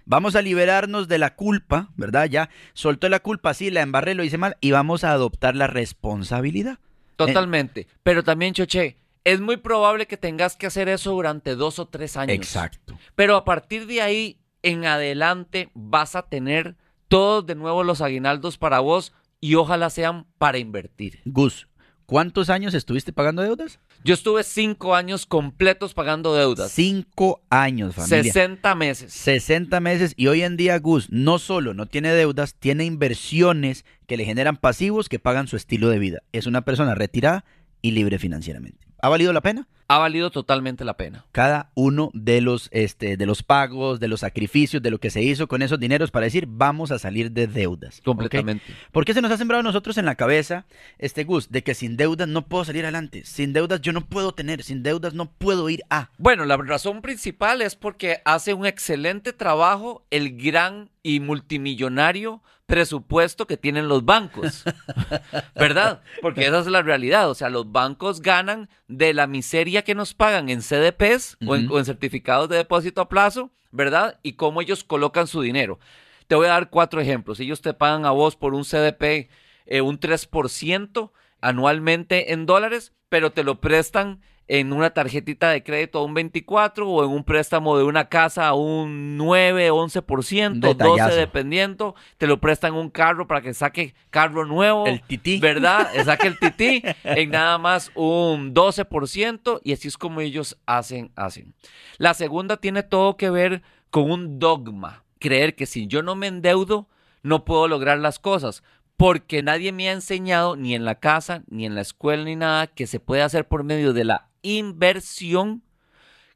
Vamos 0.06 0.36
a 0.36 0.41
liberarnos 0.41 1.08
de 1.08 1.17
la 1.17 1.36
culpa, 1.36 1.89
¿verdad? 1.95 2.26
Ya 2.30 2.50
soltó 2.74 3.08
la 3.10 3.19
culpa, 3.19 3.54
sí, 3.54 3.69
la 3.69 3.82
embarré, 3.82 4.15
lo 4.15 4.24
hice 4.24 4.38
mal, 4.38 4.58
y 4.60 4.71
vamos 4.71 5.04
a 5.04 5.12
adoptar 5.12 5.56
la 5.56 5.67
responsabilidad. 5.67 6.80
Totalmente. 7.15 7.88
Pero 8.04 8.24
también, 8.24 8.54
Choche, 8.54 8.97
es 9.24 9.39
muy 9.39 9.58
probable 9.58 10.08
que 10.08 10.17
tengas 10.17 10.56
que 10.56 10.67
hacer 10.67 10.89
eso 10.89 11.12
durante 11.12 11.56
dos 11.56 11.80
o 11.80 11.88
tres 11.88 12.17
años. 12.17 12.36
Exacto. 12.36 12.97
Pero 13.15 13.36
a 13.36 13.45
partir 13.45 13.86
de 13.86 14.02
ahí 14.02 14.39
en 14.63 14.86
adelante 14.86 15.69
vas 15.74 16.15
a 16.15 16.24
tener 16.24 16.76
todos 17.08 17.45
de 17.45 17.56
nuevo 17.56 17.84
los 17.84 18.02
aguinaldos 18.02 18.58
para 18.58 18.80
vos 18.80 19.13
y 19.39 19.56
ojalá 19.56 19.89
sean 19.89 20.28
para 20.38 20.60
invertir. 20.60 21.21
Gus, 21.26 21.67
¿cuántos 22.06 22.50
años 22.50 22.74
estuviste 22.74 23.14
pagando 23.14 23.42
deudas? 23.42 23.80
Yo 24.04 24.14
estuve 24.14 24.44
cinco 24.44 24.96
años 24.96 25.26
completos 25.26 25.94
pagando 25.94 26.34
deudas. 26.36 26.72
Cinco 26.72 27.42
años, 27.50 27.96
familia. 27.96 28.24
60 28.24 28.76
meses. 28.76 29.14
60 29.14 29.80
meses 29.80 30.14
y 30.16 30.28
hoy 30.28 30.42
en 30.42 30.58
día 30.58 30.78
Gus 30.80 31.10
no 31.10 31.40
solo 31.40 31.74
no 31.74 31.86
tiene 31.86 32.14
deudas, 32.14 32.56
tiene 32.56 32.86
inversiones 32.86 33.86
que 34.08 34.18
le 34.18 34.26
generan 34.26 34.58
pasivos 34.58 35.10
que 35.10 35.20
pagan 35.20 35.48
su 35.48 35.56
estilo 35.56 35.90
de 35.90 36.00
vida. 36.00 36.20
Es 36.32 36.48
una 36.48 36.62
persona 36.62 36.96
retirada 36.96 37.46
y 37.82 37.92
libre 37.92 38.20
financieramente. 38.20 38.88
¿Ha 39.02 39.10
valido 39.10 39.34
la 39.34 39.42
pena? 39.42 39.68
Ha 39.91 39.97
valido 39.97 40.32
totalmente 40.32 40.86
la 40.86 40.95
pena. 40.95 41.25
Cada 41.34 41.69
uno 41.75 42.12
de 42.13 42.39
los, 42.39 42.69
este, 42.71 43.17
de 43.17 43.25
los 43.25 43.43
pagos, 43.43 43.99
de 43.99 44.08
los 44.08 44.21
sacrificios, 44.21 44.82
de 44.82 44.89
lo 44.89 44.99
que 44.99 45.10
se 45.10 45.21
hizo 45.21 45.49
con 45.49 45.62
esos 45.62 45.82
dineros 45.82 46.12
para 46.12 46.23
decir 46.23 46.45
vamos 46.47 46.91
a 46.91 46.97
salir 46.97 47.34
de 47.34 47.45
deudas. 47.45 47.99
Completamente. 48.06 48.63
¿Por 48.93 49.04
qué 49.04 49.13
se 49.13 49.21
nos 49.21 49.32
ha 49.32 49.38
sembrado 49.38 49.60
a 49.60 49.63
nosotros 49.63 49.97
en 49.97 50.06
la 50.06 50.15
cabeza, 50.15 50.65
este 50.97 51.25
Gus, 51.25 51.51
de 51.51 51.63
que 51.63 51.73
sin 51.73 51.97
deudas 51.97 52.30
no 52.30 52.47
puedo 52.47 52.63
salir 52.63 52.86
adelante? 52.86 53.25
Sin 53.25 53.51
deudas 53.51 53.82
yo 53.82 53.91
no 53.91 54.06
puedo 54.06 54.34
tener, 54.34 54.63
sin 54.63 54.82
deudas 54.82 55.13
no 55.13 55.30
puedo 55.30 55.69
ir 55.69 55.84
a. 55.89 56.10
Bueno, 56.17 56.45
la 56.45 56.56
razón 56.56 57.01
principal 57.01 57.62
es 57.62 57.75
porque 57.75 58.21
hace 58.23 58.54
un 58.54 58.65
excelente 58.65 59.34
trabajo 59.34 60.06
el 60.10 60.41
gran 60.41 60.89
y 61.04 61.20
multimillonario 61.20 62.42
presupuesto 62.66 63.48
que 63.48 63.58
tienen 63.58 63.88
los 63.88 64.06
bancos, 64.06 64.64
¿verdad? 65.56 66.02
Porque 66.22 66.46
esa 66.48 66.60
es 66.60 66.68
la 66.68 66.82
realidad, 66.82 67.30
o 67.30 67.36
sea, 67.36 67.50
los 67.50 67.72
bancos 67.72 68.22
ganan 68.22 68.70
de 68.88 69.14
la 69.14 69.28
miseria 69.28 69.84
que 69.84 69.96
nos 69.96 70.14
pagan 70.14 70.50
en 70.50 70.62
CDPs 70.62 71.38
o, 71.46 71.56
en, 71.56 71.66
Ujú. 71.66 71.76
o 71.76 71.80
en 71.80 71.86
certificados 71.86 72.48
de 72.50 72.58
depósito 72.58 73.02
a 73.02 73.10
plazo, 73.10 73.52
¿verdad? 73.72 74.20
Y 74.24 74.34
cómo 74.34 74.62
ellos 74.62 74.84
colocan 74.84 75.28
su 75.28 75.42
dinero. 75.42 75.80
Te 76.28 76.36
voy 76.36 76.46
a 76.48 76.52
dar 76.52 76.70
cuatro 76.70 77.02
ejemplos. 77.02 77.42
Ellos 77.42 77.62
te 77.62 77.74
pagan 77.74 78.06
a 78.06 78.12
vos 78.12 78.38
por 78.38 78.54
un 78.54 78.64
CDP 78.64 79.30
eh, 79.66 79.82
un 79.82 80.00
3% 80.00 81.12
anualmente 81.42 82.34
en 82.34 82.46
dólares, 82.46 82.94
pero 83.10 83.32
te 83.32 83.44
lo 83.44 83.60
prestan 83.60 84.22
en 84.54 84.74
una 84.74 84.90
tarjetita 84.90 85.50
de 85.50 85.64
crédito 85.64 86.00
a 86.00 86.04
un 86.04 86.14
24 86.14 86.86
o 86.86 87.06
en 87.06 87.10
un 87.10 87.24
préstamo 87.24 87.78
de 87.78 87.86
una 87.86 88.10
casa 88.10 88.50
a 88.50 88.54
un 88.54 89.16
9, 89.16 89.72
11%, 89.72 90.60
12 90.60 90.60
Detallazo. 90.60 91.16
dependiendo, 91.16 91.96
te 92.18 92.28
lo 92.28 92.42
prestan 92.42 92.74
un 92.74 92.90
carro 92.90 93.28
para 93.28 93.40
que 93.40 93.54
saque 93.54 93.96
carro 94.10 94.46
nuevo. 94.46 94.86
El 94.88 95.02
tití. 95.04 95.40
¿Verdad? 95.40 95.88
Saque 96.04 96.28
el 96.28 96.38
tití 96.38 96.84
en 97.06 97.30
nada 97.30 97.58
más 97.60 97.92
un 97.96 98.54
12% 98.54 99.62
y 99.64 99.72
así 99.72 99.88
es 99.88 99.98
como 99.98 100.20
ellos 100.20 100.58
hacen, 100.66 101.14
hacen. 101.16 101.54
La 101.98 102.14
segunda 102.14 102.58
tiene 102.58 102.84
todo 102.84 103.16
que 103.16 103.30
ver 103.30 103.62
con 103.90 104.12
un 104.12 104.38
dogma. 104.38 105.06
Creer 105.20 105.56
que 105.56 105.66
si 105.66 105.88
yo 105.88 106.04
no 106.04 106.16
me 106.16 106.28
endeudo, 106.28 106.90
no 107.24 107.46
puedo 107.46 107.70
lograr 107.70 108.00
las 108.00 108.20
cosas. 108.20 108.64
Porque 108.98 109.44
nadie 109.44 109.72
me 109.72 109.88
ha 109.88 109.94
enseñado, 109.94 110.58
ni 110.58 110.76
en 110.76 110.84
la 110.84 110.96
casa, 110.96 111.44
ni 111.48 111.66
en 111.66 111.74
la 111.74 111.82
escuela, 111.82 112.26
ni 112.26 112.36
nada, 112.36 112.68
que 112.68 112.86
se 112.86 113.00
puede 113.00 113.22
hacer 113.22 113.48
por 113.48 113.64
medio 113.64 113.94
de 113.94 114.04
la 114.04 114.31
inversión. 114.41 115.63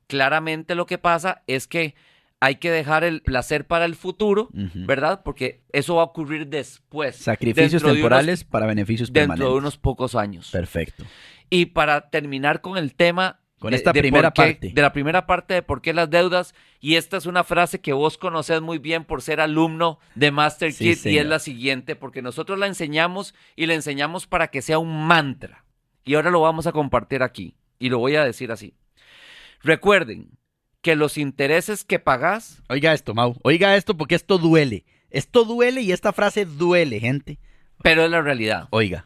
Claramente 0.07 0.75
lo 0.75 0.85
que 0.85 0.97
pasa 0.97 1.43
es 1.47 1.67
que 1.67 1.95
hay 2.39 2.55
que 2.57 2.69
dejar 2.69 3.03
el 3.03 3.21
placer 3.21 3.65
para 3.65 3.85
el 3.85 3.95
futuro. 3.95 4.49
¿verdad? 4.53 5.21
Porque 5.23 5.61
eso 5.71 5.95
va 5.95 6.03
a 6.03 6.05
ocurrir 6.05 6.47
después. 6.47 7.15
Sacrificios 7.15 7.71
dentro 7.81 7.87
unos- 7.89 7.97
temporales 7.97 8.43
para 8.43 8.65
beneficios 8.67 9.11
dentro 9.11 9.21
permanentes. 9.33 9.51
de 9.53 9.57
unos 9.57 9.77
pocos 9.77 10.15
años. 10.15 10.51
Perfecto. 10.51 11.03
Y 11.49 11.67
para 11.67 12.09
terminar 12.09 12.61
con 12.61 12.77
el 12.77 12.93
tema 12.95 13.39
Con 13.59 13.71
de- 13.71 13.77
esta 13.77 13.93
de 13.93 13.99
primera 14.01 14.31
qué- 14.31 14.41
parte. 14.41 14.71
de 14.75 14.81
la 14.81 14.93
primera 14.93 15.25
parte 15.25 15.53
de 15.55 15.61
por 15.63 15.81
qué 15.81 15.93
las 15.93 16.09
deudas, 16.09 16.53
y 16.79 16.95
esta 16.95 17.17
es 17.17 17.25
una 17.25 17.43
frase 17.43 17.81
que 17.81 17.93
vos 17.93 18.17
conocés 18.17 18.61
muy 18.61 18.77
bien 18.79 19.05
por 19.05 19.21
ser 19.23 19.39
alumno 19.41 19.97
de 20.13 20.29
Master 20.31 20.71
Sí, 20.71 20.83
Kit, 20.89 20.93
y 20.93 20.95
señor. 21.01 21.23
es 21.23 21.29
la 21.29 21.39
siguiente, 21.39 21.95
porque 21.95 22.21
nosotros 22.21 22.59
la 22.59 22.67
enseñamos 22.67 23.33
y 23.55 23.65
la 23.65 23.73
enseñamos 23.75 24.27
para 24.27 24.49
que 24.49 24.61
sea 24.61 24.77
un 24.77 25.07
mantra. 25.07 25.63
Y 26.03 26.13
ahora 26.15 26.29
lo 26.31 26.41
vamos 26.41 26.67
a 26.67 26.71
compartir 26.71 27.23
aquí, 27.23 27.55
y 27.79 27.89
lo 27.89 27.99
voy 27.99 28.15
a 28.15 28.23
decir 28.23 28.51
así. 28.51 28.73
Recuerden 29.61 30.29
que 30.81 30.95
los 30.95 31.17
intereses 31.17 31.83
que 31.83 31.97
pagás 31.99 32.61
Oiga 32.69 32.93
esto, 32.93 33.13
Mau. 33.13 33.35
Oiga 33.43 33.75
esto 33.75 33.97
porque 33.97 34.15
esto 34.15 34.38
duele. 34.38 34.85
Esto 35.09 35.45
duele 35.45 35.81
y 35.81 35.91
esta 35.91 36.13
frase 36.13 36.45
duele, 36.45 36.99
gente. 36.99 37.39
pero 37.81 38.03
es 38.03 38.11
la 38.11 38.21
realidad. 38.21 38.67
Oiga. 38.71 39.05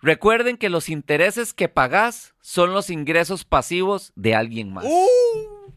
Recuerden 0.00 0.56
que 0.56 0.68
los 0.68 0.88
intereses 0.88 1.52
que 1.52 1.68
pagás 1.68 2.34
son 2.40 2.72
los 2.72 2.88
ingresos 2.88 3.44
pasivos 3.44 4.12
de 4.14 4.34
alguien 4.34 4.72
más. 4.72 4.84
Uh. 4.84 5.72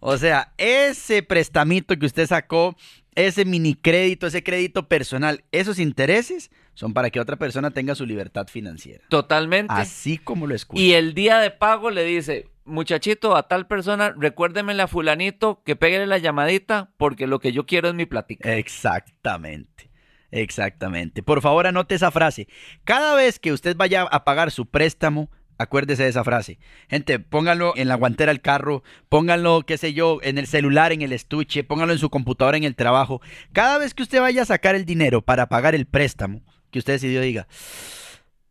O 0.00 0.16
sea, 0.16 0.52
ese 0.58 1.22
prestamito 1.22 1.98
que 1.98 2.06
usted 2.06 2.26
sacó, 2.26 2.76
ese 3.14 3.44
mini 3.44 3.74
crédito, 3.74 4.26
ese 4.26 4.42
crédito 4.42 4.88
personal, 4.88 5.44
esos 5.50 5.78
intereses 5.78 6.50
son 6.74 6.94
para 6.94 7.10
que 7.10 7.18
otra 7.18 7.36
persona 7.36 7.72
tenga 7.72 7.94
su 7.94 8.06
libertad 8.06 8.46
financiera. 8.46 9.04
Totalmente. 9.08 9.72
Así 9.74 10.18
como 10.18 10.46
lo 10.46 10.54
escucha. 10.54 10.80
Y 10.80 10.92
el 10.92 11.14
día 11.14 11.38
de 11.40 11.50
pago 11.50 11.90
le 11.90 12.04
dice, 12.04 12.46
muchachito, 12.64 13.36
a 13.36 13.48
tal 13.48 13.66
persona, 13.66 14.14
recuérdemele 14.16 14.82
a 14.82 14.86
fulanito 14.86 15.62
que 15.64 15.74
pégale 15.74 16.06
la 16.06 16.18
llamadita 16.18 16.92
porque 16.96 17.26
lo 17.26 17.40
que 17.40 17.52
yo 17.52 17.66
quiero 17.66 17.88
es 17.88 17.94
mi 17.94 18.06
platica. 18.06 18.56
Exactamente. 18.56 19.90
Exactamente. 20.30 21.22
Por 21.22 21.40
favor, 21.40 21.66
anote 21.66 21.94
esa 21.94 22.10
frase. 22.10 22.48
Cada 22.84 23.14
vez 23.14 23.38
que 23.38 23.52
usted 23.52 23.76
vaya 23.76 24.02
a 24.02 24.24
pagar 24.24 24.50
su 24.50 24.66
préstamo, 24.66 25.30
acuérdese 25.58 26.04
de 26.04 26.08
esa 26.08 26.24
frase. 26.24 26.58
Gente, 26.88 27.18
pónganlo 27.18 27.74
en 27.76 27.88
la 27.88 27.96
guantera 27.96 28.32
del 28.32 28.40
carro, 28.40 28.82
pónganlo, 29.08 29.62
qué 29.66 29.76
sé 29.76 29.92
yo, 29.92 30.18
en 30.22 30.38
el 30.38 30.46
celular, 30.46 30.92
en 30.92 31.02
el 31.02 31.12
estuche, 31.12 31.64
pónganlo 31.64 31.92
en 31.92 31.98
su 31.98 32.10
computadora, 32.10 32.56
en 32.56 32.64
el 32.64 32.76
trabajo. 32.76 33.20
Cada 33.52 33.78
vez 33.78 33.94
que 33.94 34.02
usted 34.02 34.20
vaya 34.20 34.42
a 34.42 34.46
sacar 34.46 34.74
el 34.74 34.84
dinero 34.84 35.22
para 35.22 35.48
pagar 35.48 35.74
el 35.74 35.86
préstamo, 35.86 36.42
que 36.70 36.78
usted 36.78 36.94
decidió 36.94 37.20
diga, 37.20 37.48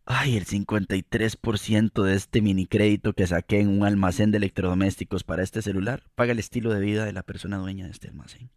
ay, 0.06 0.38
el 0.38 0.46
53% 0.46 2.04
de 2.04 2.16
este 2.16 2.42
mini 2.42 2.66
crédito 2.66 3.14
que 3.14 3.28
saqué 3.28 3.60
en 3.60 3.70
un 3.70 3.86
almacén 3.86 4.32
de 4.32 4.38
electrodomésticos 4.38 5.24
para 5.24 5.44
este 5.44 5.62
celular, 5.62 6.04
paga 6.16 6.32
el 6.32 6.40
estilo 6.40 6.74
de 6.74 6.80
vida 6.80 7.06
de 7.06 7.14
la 7.14 7.24
persona 7.24 7.58
dueña 7.58 7.86
de 7.86 7.92
este 7.92 8.08
almacén 8.10 8.50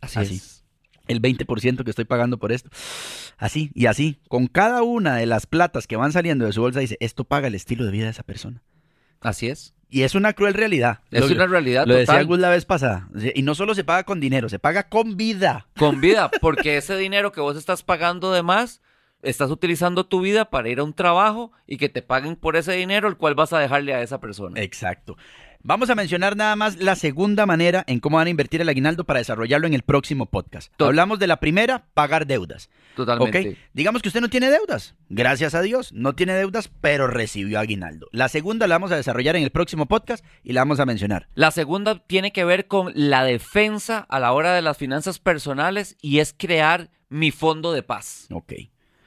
Así, 0.00 0.18
así. 0.18 0.34
es. 0.36 0.61
El 1.08 1.20
20% 1.20 1.84
que 1.84 1.90
estoy 1.90 2.04
pagando 2.04 2.38
por 2.38 2.52
esto. 2.52 2.70
Así 3.38 3.70
y 3.74 3.86
así, 3.86 4.20
con 4.28 4.46
cada 4.46 4.82
una 4.82 5.16
de 5.16 5.26
las 5.26 5.46
platas 5.46 5.86
que 5.86 5.96
van 5.96 6.12
saliendo 6.12 6.44
de 6.46 6.52
su 6.52 6.60
bolsa, 6.60 6.80
dice, 6.80 6.96
esto 7.00 7.24
paga 7.24 7.48
el 7.48 7.54
estilo 7.54 7.84
de 7.84 7.90
vida 7.92 8.04
de 8.04 8.10
esa 8.10 8.22
persona. 8.22 8.62
Así 9.20 9.48
es. 9.48 9.74
Y 9.88 10.02
es 10.02 10.14
una 10.14 10.32
cruel 10.32 10.54
realidad. 10.54 11.00
Es 11.10 11.28
Lo- 11.28 11.34
una 11.34 11.46
realidad 11.46 11.86
Lo 11.86 11.94
decía 11.94 12.14
total. 12.14 12.26
Gus 12.26 12.38
la 12.38 12.48
vez 12.48 12.64
pasada. 12.64 13.08
Y 13.34 13.42
no 13.42 13.54
solo 13.54 13.74
se 13.74 13.84
paga 13.84 14.04
con 14.04 14.20
dinero, 14.20 14.48
se 14.48 14.58
paga 14.58 14.88
con 14.88 15.16
vida. 15.16 15.68
Con 15.76 16.00
vida, 16.00 16.30
porque 16.40 16.78
ese 16.78 16.96
dinero 16.96 17.30
que 17.30 17.40
vos 17.42 17.56
estás 17.58 17.82
pagando 17.82 18.32
de 18.32 18.42
más, 18.42 18.80
estás 19.22 19.50
utilizando 19.50 20.06
tu 20.06 20.20
vida 20.22 20.46
para 20.50 20.68
ir 20.70 20.78
a 20.78 20.84
un 20.84 20.94
trabajo 20.94 21.52
y 21.66 21.76
que 21.76 21.88
te 21.90 22.00
paguen 22.02 22.36
por 22.36 22.56
ese 22.56 22.72
dinero, 22.72 23.06
el 23.06 23.16
cual 23.16 23.34
vas 23.34 23.52
a 23.52 23.58
dejarle 23.58 23.92
a 23.94 24.02
esa 24.02 24.18
persona. 24.18 24.60
Exacto. 24.60 25.16
Vamos 25.64 25.90
a 25.90 25.94
mencionar 25.94 26.36
nada 26.36 26.56
más 26.56 26.78
la 26.78 26.96
segunda 26.96 27.46
manera 27.46 27.84
en 27.86 28.00
cómo 28.00 28.16
van 28.16 28.26
a 28.26 28.30
invertir 28.30 28.60
el 28.60 28.68
aguinaldo 28.68 29.04
para 29.04 29.20
desarrollarlo 29.20 29.68
en 29.68 29.74
el 29.74 29.82
próximo 29.82 30.26
podcast. 30.26 30.72
Hablamos 30.80 31.20
de 31.20 31.28
la 31.28 31.38
primera, 31.38 31.86
pagar 31.94 32.26
deudas. 32.26 32.68
Totalmente. 32.96 33.56
Digamos 33.72 34.02
que 34.02 34.08
usted 34.08 34.20
no 34.20 34.28
tiene 34.28 34.50
deudas. 34.50 34.96
Gracias 35.08 35.54
a 35.54 35.62
Dios, 35.62 35.92
no 35.92 36.16
tiene 36.16 36.34
deudas, 36.34 36.68
pero 36.80 37.06
recibió 37.06 37.60
aguinaldo. 37.60 38.08
La 38.10 38.28
segunda 38.28 38.66
la 38.66 38.74
vamos 38.74 38.90
a 38.90 38.96
desarrollar 38.96 39.36
en 39.36 39.44
el 39.44 39.50
próximo 39.50 39.86
podcast 39.86 40.24
y 40.42 40.52
la 40.52 40.62
vamos 40.62 40.80
a 40.80 40.86
mencionar. 40.86 41.28
La 41.34 41.52
segunda 41.52 42.00
tiene 42.00 42.32
que 42.32 42.44
ver 42.44 42.66
con 42.66 42.90
la 42.96 43.22
defensa 43.22 43.98
a 44.00 44.18
la 44.18 44.32
hora 44.32 44.54
de 44.54 44.62
las 44.62 44.76
finanzas 44.76 45.20
personales 45.20 45.96
y 46.02 46.18
es 46.18 46.34
crear 46.36 46.90
mi 47.08 47.30
fondo 47.30 47.72
de 47.72 47.84
paz. 47.84 48.26
Ok. 48.32 48.52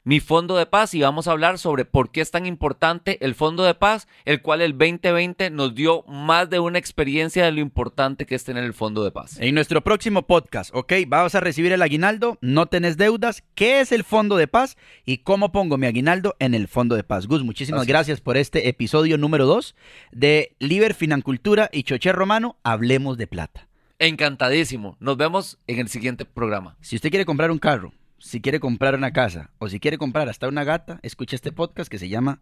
Mi 0.08 0.20
fondo 0.20 0.56
de 0.56 0.66
paz 0.66 0.94
y 0.94 1.00
vamos 1.00 1.26
a 1.26 1.32
hablar 1.32 1.58
sobre 1.58 1.84
por 1.84 2.12
qué 2.12 2.20
es 2.20 2.30
tan 2.30 2.46
importante 2.46 3.18
el 3.26 3.34
fondo 3.34 3.64
de 3.64 3.74
paz, 3.74 4.06
el 4.24 4.40
cual 4.40 4.60
el 4.60 4.78
2020 4.78 5.50
nos 5.50 5.74
dio 5.74 6.04
más 6.04 6.48
de 6.48 6.60
una 6.60 6.78
experiencia 6.78 7.44
de 7.44 7.50
lo 7.50 7.58
importante 7.58 8.24
que 8.24 8.36
es 8.36 8.44
tener 8.44 8.62
el 8.62 8.72
fondo 8.72 9.02
de 9.02 9.10
paz. 9.10 9.36
En 9.40 9.56
nuestro 9.56 9.82
próximo 9.82 10.24
podcast, 10.24 10.70
ok, 10.72 10.92
vamos 11.08 11.34
a 11.34 11.40
recibir 11.40 11.72
el 11.72 11.82
aguinaldo, 11.82 12.38
no 12.40 12.66
tenés 12.66 12.96
deudas, 12.96 13.42
qué 13.56 13.80
es 13.80 13.90
el 13.90 14.04
fondo 14.04 14.36
de 14.36 14.46
paz 14.46 14.76
y 15.04 15.18
cómo 15.18 15.50
pongo 15.50 15.76
mi 15.76 15.88
aguinaldo 15.88 16.36
en 16.38 16.54
el 16.54 16.68
fondo 16.68 16.94
de 16.94 17.02
paz. 17.02 17.26
Gus, 17.26 17.42
muchísimas 17.42 17.80
Así 17.80 17.88
gracias 17.88 18.20
por 18.20 18.36
este 18.36 18.68
episodio 18.68 19.18
número 19.18 19.44
2 19.46 19.74
de 20.12 20.54
Liber 20.60 20.94
Financultura 20.94 21.68
y 21.72 21.82
Choché 21.82 22.12
Romano, 22.12 22.58
Hablemos 22.62 23.18
de 23.18 23.26
Plata. 23.26 23.66
Encantadísimo. 23.98 24.96
Nos 25.00 25.16
vemos 25.16 25.58
en 25.66 25.80
el 25.80 25.88
siguiente 25.88 26.24
programa. 26.24 26.76
Si 26.80 26.94
usted 26.94 27.10
quiere 27.10 27.26
comprar 27.26 27.50
un 27.50 27.58
carro, 27.58 27.92
si 28.18 28.40
quiere 28.40 28.60
comprar 28.60 28.94
una 28.94 29.12
casa 29.12 29.50
o 29.58 29.68
si 29.68 29.80
quiere 29.80 29.98
comprar 29.98 30.28
hasta 30.28 30.48
una 30.48 30.64
gata, 30.64 30.98
escuche 31.02 31.36
este 31.36 31.52
podcast 31.52 31.90
que 31.90 31.98
se 31.98 32.08
llama 32.08 32.40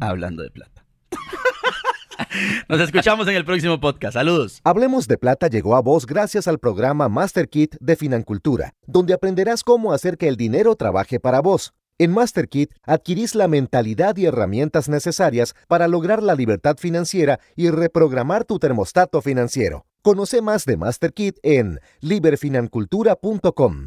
Hablando 0.00 0.42
de 0.42 0.50
Plata. 0.50 0.84
Nos 2.68 2.80
escuchamos 2.80 3.28
en 3.28 3.36
el 3.36 3.44
próximo 3.44 3.80
podcast. 3.80 4.14
Saludos. 4.14 4.60
Hablemos 4.64 5.06
de 5.08 5.18
Plata 5.18 5.48
llegó 5.48 5.76
a 5.76 5.80
vos 5.80 6.06
gracias 6.06 6.48
al 6.48 6.58
programa 6.58 7.08
Master 7.08 7.48
Kit 7.48 7.76
de 7.80 7.96
Financultura, 7.96 8.72
donde 8.86 9.14
aprenderás 9.14 9.62
cómo 9.62 9.92
hacer 9.92 10.16
que 10.16 10.28
el 10.28 10.36
dinero 10.36 10.76
trabaje 10.76 11.20
para 11.20 11.40
vos. 11.40 11.72
En 11.96 12.10
MasterKit 12.10 12.72
adquirís 12.82 13.36
la 13.36 13.46
mentalidad 13.46 14.16
y 14.16 14.26
herramientas 14.26 14.88
necesarias 14.88 15.54
para 15.68 15.86
lograr 15.86 16.24
la 16.24 16.34
libertad 16.34 16.76
financiera 16.76 17.38
y 17.54 17.70
reprogramar 17.70 18.44
tu 18.44 18.58
termostato 18.58 19.22
financiero. 19.22 19.86
Conoce 20.02 20.42
más 20.42 20.64
de 20.64 20.76
MasterKit 20.76 21.38
en 21.42 21.78
liberfinancultura.com. 22.00 23.86